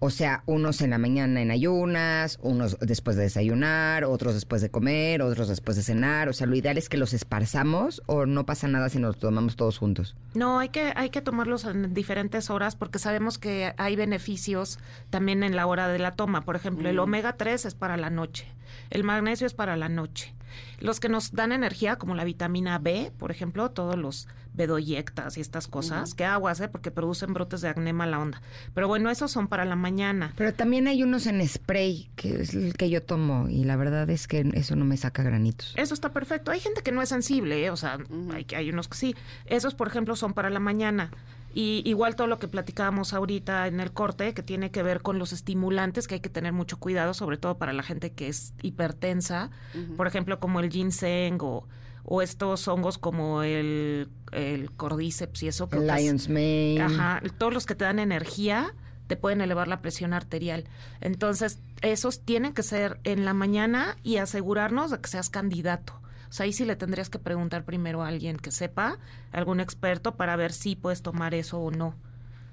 o 0.00 0.10
sea, 0.10 0.44
unos 0.46 0.80
en 0.80 0.90
la 0.90 0.98
mañana 0.98 1.42
en 1.42 1.50
ayunas, 1.50 2.38
unos 2.40 2.78
después 2.80 3.16
de 3.16 3.24
desayunar, 3.24 4.04
otros 4.04 4.34
después 4.34 4.62
de 4.62 4.70
comer, 4.70 5.22
otros 5.22 5.48
después 5.48 5.76
de 5.76 5.82
cenar, 5.82 6.28
o 6.28 6.32
sea, 6.32 6.46
lo 6.46 6.54
ideal 6.54 6.78
es 6.78 6.88
que 6.88 6.96
los 6.96 7.12
esparzamos 7.12 8.02
o 8.06 8.24
no 8.24 8.46
pasa 8.46 8.68
nada 8.68 8.88
si 8.88 8.98
nos 8.98 9.14
los 9.14 9.18
tomamos 9.18 9.56
todos 9.56 9.78
juntos. 9.78 10.14
No, 10.34 10.60
hay 10.60 10.68
que, 10.68 10.92
hay 10.94 11.10
que 11.10 11.20
tomarlos 11.20 11.64
en 11.64 11.94
diferentes 11.94 12.48
horas 12.50 12.76
porque 12.76 13.00
sabemos 13.00 13.38
que 13.38 13.74
hay 13.76 13.96
beneficios 13.96 14.78
también 15.10 15.42
en 15.42 15.56
la 15.56 15.66
hora 15.66 15.88
de 15.88 15.98
la 15.98 16.12
toma. 16.12 16.42
Por 16.42 16.54
ejemplo, 16.54 16.88
el 16.88 16.98
omega 17.00 17.36
3 17.36 17.66
es 17.66 17.74
para 17.74 17.96
la 17.96 18.10
noche, 18.10 18.46
el 18.90 19.02
magnesio 19.02 19.48
es 19.48 19.54
para 19.54 19.76
la 19.76 19.88
noche. 19.88 20.37
Los 20.80 21.00
que 21.00 21.08
nos 21.08 21.32
dan 21.32 21.52
energía, 21.52 21.96
como 21.96 22.14
la 22.14 22.24
vitamina 22.24 22.78
B, 22.78 23.12
por 23.18 23.30
ejemplo, 23.30 23.70
todos 23.70 23.96
los 23.96 24.28
bedoyectas 24.54 25.38
y 25.38 25.40
estas 25.40 25.68
cosas, 25.68 26.14
que 26.14 26.24
aguas, 26.24 26.60
¿eh? 26.60 26.68
porque 26.68 26.90
producen 26.90 27.32
brotes 27.32 27.60
de 27.60 27.68
acné 27.68 27.92
mala 27.92 28.18
onda. 28.18 28.42
Pero 28.74 28.88
bueno, 28.88 29.08
esos 29.08 29.30
son 29.30 29.46
para 29.46 29.64
la 29.64 29.76
mañana. 29.76 30.32
Pero 30.36 30.52
también 30.52 30.88
hay 30.88 31.02
unos 31.02 31.26
en 31.26 31.46
spray, 31.46 32.10
que 32.16 32.42
es 32.42 32.54
el 32.54 32.74
que 32.74 32.90
yo 32.90 33.02
tomo, 33.02 33.48
y 33.48 33.64
la 33.64 33.76
verdad 33.76 34.10
es 34.10 34.26
que 34.26 34.50
eso 34.54 34.74
no 34.74 34.84
me 34.84 34.96
saca 34.96 35.22
granitos. 35.22 35.74
Eso 35.76 35.94
está 35.94 36.12
perfecto. 36.12 36.50
Hay 36.50 36.60
gente 36.60 36.82
que 36.82 36.92
no 36.92 37.00
es 37.00 37.08
sensible, 37.08 37.64
¿eh? 37.64 37.70
o 37.70 37.76
sea, 37.76 37.98
hay, 38.32 38.46
hay 38.54 38.70
unos 38.70 38.88
que 38.88 38.96
sí. 38.96 39.16
Esos, 39.46 39.74
por 39.74 39.86
ejemplo, 39.86 40.16
son 40.16 40.34
para 40.34 40.50
la 40.50 40.60
mañana. 40.60 41.10
Y 41.54 41.82
igual 41.86 42.14
todo 42.14 42.26
lo 42.26 42.38
que 42.38 42.46
platicábamos 42.46 43.12
ahorita 43.14 43.66
en 43.66 43.80
el 43.80 43.92
corte, 43.92 44.34
que 44.34 44.42
tiene 44.42 44.70
que 44.70 44.82
ver 44.82 45.00
con 45.02 45.18
los 45.18 45.32
estimulantes, 45.32 46.06
que 46.06 46.14
hay 46.16 46.20
que 46.20 46.28
tener 46.28 46.52
mucho 46.52 46.78
cuidado, 46.78 47.14
sobre 47.14 47.36
todo 47.38 47.56
para 47.58 47.72
la 47.72 47.82
gente 47.82 48.12
que 48.12 48.28
es 48.28 48.52
hipertensa, 48.62 49.50
por 49.96 50.06
ejemplo, 50.06 50.38
como 50.40 50.60
el 50.60 50.70
ginseng 50.70 51.38
o, 51.40 51.66
o 52.04 52.22
estos 52.22 52.68
hongos 52.68 52.98
como 52.98 53.42
el, 53.42 54.08
el 54.32 54.70
cordyceps 54.72 55.42
y 55.42 55.48
eso. 55.48 55.68
que 55.68 55.78
es- 55.78 55.82
Lion's 55.82 56.28
Mane. 56.28 56.80
Ajá, 56.80 57.22
todos 57.38 57.52
los 57.54 57.66
que 57.66 57.74
te 57.74 57.84
dan 57.84 57.98
energía 57.98 58.74
te 59.06 59.16
pueden 59.16 59.40
elevar 59.40 59.68
la 59.68 59.80
presión 59.80 60.12
arterial. 60.12 60.64
Entonces, 61.00 61.58
esos 61.80 62.20
tienen 62.20 62.52
que 62.52 62.62
ser 62.62 63.00
en 63.04 63.24
la 63.24 63.32
mañana 63.32 63.96
y 64.02 64.18
asegurarnos 64.18 64.90
de 64.90 65.00
que 65.00 65.08
seas 65.08 65.30
candidato. 65.30 65.94
O 66.28 66.32
sea, 66.32 66.44
ahí 66.44 66.52
sí 66.52 66.64
le 66.64 66.76
tendrías 66.76 67.08
que 67.10 67.18
preguntar 67.18 67.64
primero 67.64 68.02
a 68.02 68.08
alguien 68.08 68.36
que 68.36 68.50
sepa, 68.50 68.98
algún 69.32 69.60
experto, 69.60 70.16
para 70.16 70.36
ver 70.36 70.52
si 70.52 70.76
puedes 70.76 71.02
tomar 71.02 71.34
eso 71.34 71.58
o 71.58 71.70
no. 71.70 71.94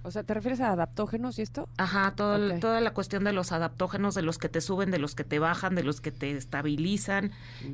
O 0.03 0.11
sea, 0.11 0.23
¿te 0.23 0.33
refieres 0.35 0.61
a 0.61 0.71
adaptógenos 0.71 1.39
y 1.39 1.41
esto? 1.41 1.67
Ajá, 1.77 2.13
todo 2.15 2.35
el- 2.35 2.51
Ok. 2.53 2.59
toda 2.59 2.79
la 2.79 2.93
cuestión 2.93 3.23
de 3.23 3.33
los 3.33 3.51
adaptógenos, 3.51 4.13
de 4.13 4.21
los 4.21 4.37
que 4.37 4.49
te 4.49 4.61
suben, 4.61 4.91
de 4.91 4.99
los 4.99 5.15
que 5.15 5.23
te 5.23 5.39
bajan, 5.39 5.73
de 5.75 5.83
los 5.83 5.99
que 5.99 6.11
te 6.11 6.31
estabilizan. 6.37 7.31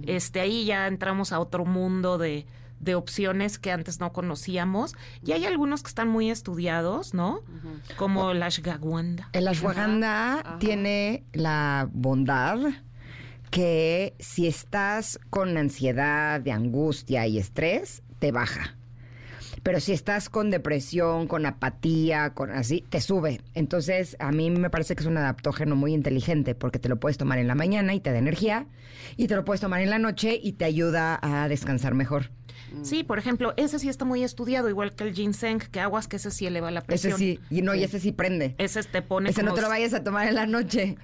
Este, 0.08 0.40
ahí 0.40 0.64
ya 0.66 0.88
entramos 0.88 1.34
a 1.34 1.40
otro 1.40 1.66
mundo 1.66 2.18
de, 2.18 2.46
de 2.80 2.96
opciones 2.96 3.60
que 3.60 3.72
antes 3.72 4.00
no 4.00 4.14
conocíamos. 4.14 4.96
Y 5.26 5.34
hay 5.34 5.46
algunos 5.46 5.84
que 5.84 5.90
están 5.90 6.08
muy 6.08 6.32
estudiados, 6.32 7.14
¿no? 7.14 7.42
Como 7.98 8.34
la 8.34 8.46
ashwagandha. 8.46 9.30
El 9.34 9.48
ashwagandha 9.50 10.40
Ajá. 10.40 10.58
tiene 10.58 11.26
la 11.34 11.90
bondad 11.92 12.60
que 13.52 14.16
si 14.20 14.48
estás 14.48 15.20
con 15.30 15.56
ansiedad, 15.58 16.42
de 16.42 16.52
angustia 16.52 17.28
y 17.28 17.38
estrés, 17.38 18.02
te 18.20 18.32
baja. 18.32 18.78
Pero 19.62 19.80
si 19.80 19.92
estás 19.92 20.30
con 20.30 20.50
depresión, 20.50 21.28
con 21.28 21.46
apatía, 21.46 22.34
con 22.34 22.50
así, 22.50 22.84
te 22.90 23.00
sube. 23.00 23.42
Entonces, 23.54 24.16
a 24.20 24.32
mí 24.32 24.50
me 24.50 24.70
parece 24.70 24.96
que 24.96 25.04
es 25.04 25.08
un 25.08 25.18
adaptógeno 25.18 25.76
muy 25.76 25.94
inteligente 25.94 26.56
porque 26.56 26.80
te 26.80 26.90
lo 26.90 27.00
puedes 27.00 27.18
tomar 27.18 27.38
en 27.38 27.48
la 27.48 27.54
mañana 27.54 27.94
y 27.94 28.00
te 28.00 28.12
da 28.12 28.18
energía, 28.18 28.66
y 29.18 29.28
te 29.28 29.36
lo 29.36 29.46
puedes 29.46 29.62
tomar 29.62 29.82
en 29.82 29.92
la 29.92 30.00
noche 30.00 30.40
y 30.42 30.54
te 30.54 30.66
ayuda 30.66 31.20
a 31.22 31.48
descansar 31.48 31.94
mejor. 31.94 32.32
Sí, 32.84 33.04
por 33.04 33.20
ejemplo, 33.20 33.54
ese 33.58 33.80
sí 33.80 33.90
está 33.90 34.06
muy 34.06 34.24
estudiado, 34.24 34.70
igual 34.70 34.96
que 34.96 35.04
el 35.04 35.14
ginseng, 35.14 35.60
que 35.60 35.82
aguas 35.82 36.08
que 36.08 36.16
ese 36.16 36.32
sí 36.32 36.48
eleva 36.48 36.72
la 36.72 36.82
presión. 36.82 37.14
Ese 37.14 37.20
sí, 37.20 37.40
y 37.50 37.62
no, 37.62 37.76
y 37.76 37.84
ese 37.84 38.00
sí 38.00 38.14
prende. 38.14 38.56
Ese 38.58 38.82
te 38.84 39.02
pone 39.02 39.30
Ese 39.30 39.44
no 39.44 39.54
te 39.54 39.62
lo 39.62 39.68
vayas 39.68 39.94
a 39.94 40.04
tomar 40.04 40.28
en 40.28 40.36
la 40.36 40.48
noche. 40.48 40.98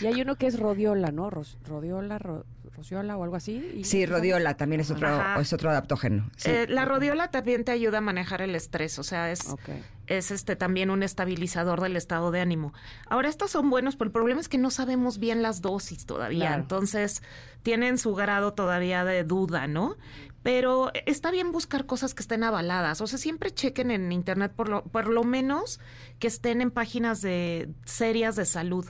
Y 0.00 0.06
hay 0.06 0.20
uno 0.22 0.36
que 0.36 0.46
es 0.46 0.58
rodiola, 0.58 1.10
¿no? 1.12 1.30
Ros- 1.30 1.58
rodiola, 1.66 2.18
ro- 2.18 2.44
rociola 2.76 3.16
o 3.16 3.22
algo 3.24 3.36
así. 3.36 3.72
y- 3.76 3.84
Sí, 3.84 4.04
rodiola 4.06 4.56
también 4.56 4.80
es 4.80 4.90
otro, 4.90 5.06
Ajá. 5.08 5.40
es 5.40 5.52
otro 5.52 5.70
adaptógeno. 5.70 6.30
Sí. 6.36 6.50
Eh, 6.50 6.66
la 6.68 6.84
rodiola 6.84 7.30
también 7.30 7.64
te 7.64 7.70
ayuda 7.72 7.98
a 7.98 8.00
manejar 8.00 8.42
el 8.42 8.54
estrés, 8.56 8.98
o 8.98 9.02
sea, 9.04 9.30
es, 9.30 9.48
Ok. 9.48 9.60
es 10.08 10.30
este 10.32 10.56
también 10.56 10.90
un 10.90 11.02
estabilizador 11.04 11.80
del 11.80 11.96
estado 11.96 12.30
de 12.32 12.40
ánimo. 12.40 12.72
Ahora, 13.08 13.28
estos 13.28 13.50
son 13.52 13.70
buenos, 13.70 13.94
pero 13.96 14.08
el 14.08 14.12
problema 14.12 14.40
es 14.40 14.48
que 14.48 14.58
no 14.58 14.70
sabemos 14.70 15.18
bien 15.18 15.40
las 15.42 15.60
dosis 15.62 16.04
todavía, 16.06 16.46
Claro. 16.48 16.62
entonces 16.62 17.22
tienen 17.62 17.96
su 17.98 18.14
grado 18.14 18.54
todavía 18.54 19.04
de 19.04 19.22
duda, 19.24 19.66
¿no? 19.68 19.96
Pero 20.44 20.92
está 21.06 21.30
bien 21.30 21.52
buscar 21.52 21.86
cosas 21.86 22.12
que 22.12 22.20
estén 22.20 22.44
avaladas, 22.44 23.00
o 23.00 23.06
sea, 23.06 23.18
siempre 23.18 23.50
chequen 23.50 23.90
en 23.90 24.12
internet 24.12 24.52
por 24.54 24.68
lo, 24.68 24.84
por 24.84 25.08
lo 25.08 25.24
menos 25.24 25.80
que 26.18 26.26
estén 26.26 26.60
en 26.60 26.70
páginas 26.70 27.22
de 27.22 27.70
serias 27.86 28.36
de 28.36 28.44
salud. 28.44 28.84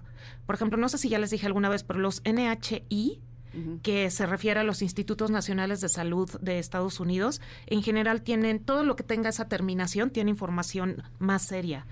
Por 0.46 0.56
ejemplo, 0.56 0.76
no 0.78 0.88
sé 0.88 0.98
si 0.98 1.08
ya 1.08 1.20
les 1.20 1.30
dije 1.30 1.46
alguna 1.46 1.68
vez, 1.68 1.84
pero 1.84 2.00
los 2.00 2.22
NHI, 2.24 3.22
que 3.84 4.10
se 4.10 4.26
refiere 4.26 4.58
a 4.58 4.64
los 4.64 4.82
institutos 4.82 5.30
nacionales 5.30 5.80
de 5.80 5.88
salud 5.88 6.28
de 6.40 6.58
Estados 6.58 6.98
Unidos, 6.98 7.40
en 7.66 7.84
general 7.84 8.22
tienen 8.22 8.58
todo 8.58 8.82
lo 8.82 8.96
que 8.96 9.04
tenga 9.04 9.28
esa 9.28 9.46
terminación 9.46 10.10
tiene 10.10 10.30
información 10.30 11.04
más 11.20 11.42
seria, 11.42 11.86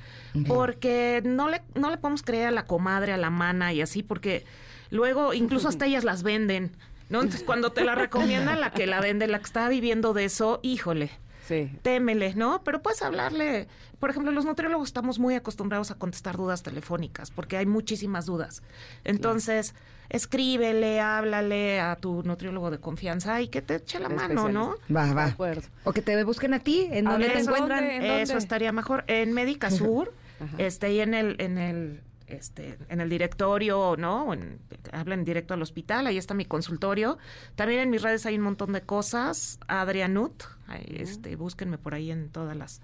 porque 0.48 1.22
no 1.24 1.48
le 1.48 1.62
no 1.76 1.88
le 1.90 1.98
podemos 1.98 2.24
creer 2.24 2.48
a 2.48 2.50
la 2.50 2.66
comadre, 2.66 3.12
a 3.12 3.16
la 3.16 3.30
mana 3.30 3.72
y 3.72 3.80
así, 3.80 4.02
porque 4.02 4.44
luego 4.90 5.34
incluso 5.34 5.68
hasta 5.68 5.86
ellas 5.86 6.02
las 6.02 6.24
venden, 6.24 6.72
¿no? 7.12 7.20
Entonces 7.20 7.44
cuando 7.44 7.70
te 7.72 7.84
la 7.84 7.94
recomiendan 7.94 8.60
la 8.60 8.72
que 8.72 8.86
la 8.88 9.00
vende, 9.00 9.28
la 9.28 9.38
que 9.38 9.44
está 9.44 9.68
viviendo 9.68 10.12
de 10.14 10.24
eso, 10.24 10.58
híjole 10.62 11.10
Sí. 11.46 11.70
témele, 11.82 12.34
¿no? 12.34 12.62
Pero 12.64 12.82
puedes 12.82 13.02
hablarle. 13.02 13.66
Por 13.98 14.10
ejemplo, 14.10 14.30
los 14.32 14.44
nutriólogos 14.44 14.88
estamos 14.88 15.18
muy 15.18 15.34
acostumbrados 15.34 15.90
a 15.90 15.96
contestar 15.96 16.36
dudas 16.36 16.62
telefónicas 16.62 17.30
porque 17.32 17.56
hay 17.56 17.66
muchísimas 17.66 18.26
dudas. 18.26 18.62
Entonces, 19.04 19.74
escríbele, 20.08 21.00
háblale 21.00 21.80
a 21.80 21.96
tu 21.96 22.22
nutriólogo 22.22 22.70
de 22.70 22.78
confianza 22.78 23.40
y 23.42 23.48
que 23.48 23.60
te 23.60 23.76
eche 23.76 23.98
la 23.98 24.06
El 24.08 24.14
mano, 24.14 24.48
¿no? 24.50 24.76
Va, 24.94 25.06
De 25.06 25.14
va. 25.14 25.24
acuerdo. 25.26 25.62
O 25.84 25.92
que 25.92 26.00
te 26.00 26.22
busquen 26.24 26.54
a 26.54 26.60
ti, 26.60 26.86
en 26.90 27.08
A 27.08 27.12
donde 27.12 27.26
ver, 27.26 27.36
te 27.36 27.42
¿eso 27.42 27.50
encuentran. 27.54 27.80
dónde? 27.80 27.96
¿En 27.96 28.02
Eso 28.04 28.32
dónde? 28.34 28.42
estaría 28.44 28.72
mejor. 28.72 29.04
En 29.08 29.32
Médica 29.32 29.70
Sur, 29.70 30.12
Este, 30.58 30.92
y 30.92 31.00
en 31.00 31.14
el, 31.14 31.36
en 31.40 31.58
el, 31.58 32.00
este, 32.26 32.78
en 32.88 33.00
el 33.00 33.08
directorio, 33.08 33.96
¿no? 33.98 34.32
En, 34.32 34.58
hablan 34.92 35.24
directo 35.24 35.54
al 35.54 35.62
hospital, 35.62 36.06
ahí 36.06 36.18
está 36.18 36.34
mi 36.34 36.44
consultorio. 36.44 37.18
También 37.54 37.80
en 37.80 37.90
mis 37.90 38.02
redes 38.02 38.26
hay 38.26 38.36
un 38.36 38.42
montón 38.42 38.72
de 38.72 38.82
cosas. 38.82 39.58
Adrianut, 39.68 40.42
ahí, 40.66 40.96
este, 40.98 41.36
búsquenme 41.36 41.78
por 41.78 41.94
ahí 41.94 42.10
en 42.10 42.28
todas 42.30 42.56
las 42.56 42.80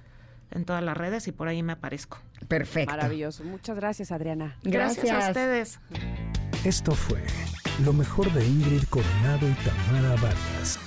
en 0.51 0.65
todas 0.65 0.83
las 0.83 0.97
redes 0.97 1.29
y 1.29 1.33
por 1.33 1.49
ahí 1.49 1.63
me 1.63 1.75
aparezco. 1.75 2.19
Perfecto. 2.49 2.91
Maravilloso. 2.91 3.45
Muchas 3.45 3.77
gracias, 3.77 4.13
Adriana. 4.13 4.57
Gracias, 4.63 5.05
Gracias. 5.05 5.25
a 5.25 5.29
ustedes. 5.29 5.81
Esto 6.65 6.93
fue 6.93 7.23
lo 7.85 7.93
mejor 7.93 8.33
de 8.33 8.47
Ingrid 8.47 8.85
Coronado 8.89 9.49
y 9.49 9.55
Tamara 9.55 10.17
Vargas. 10.23 10.81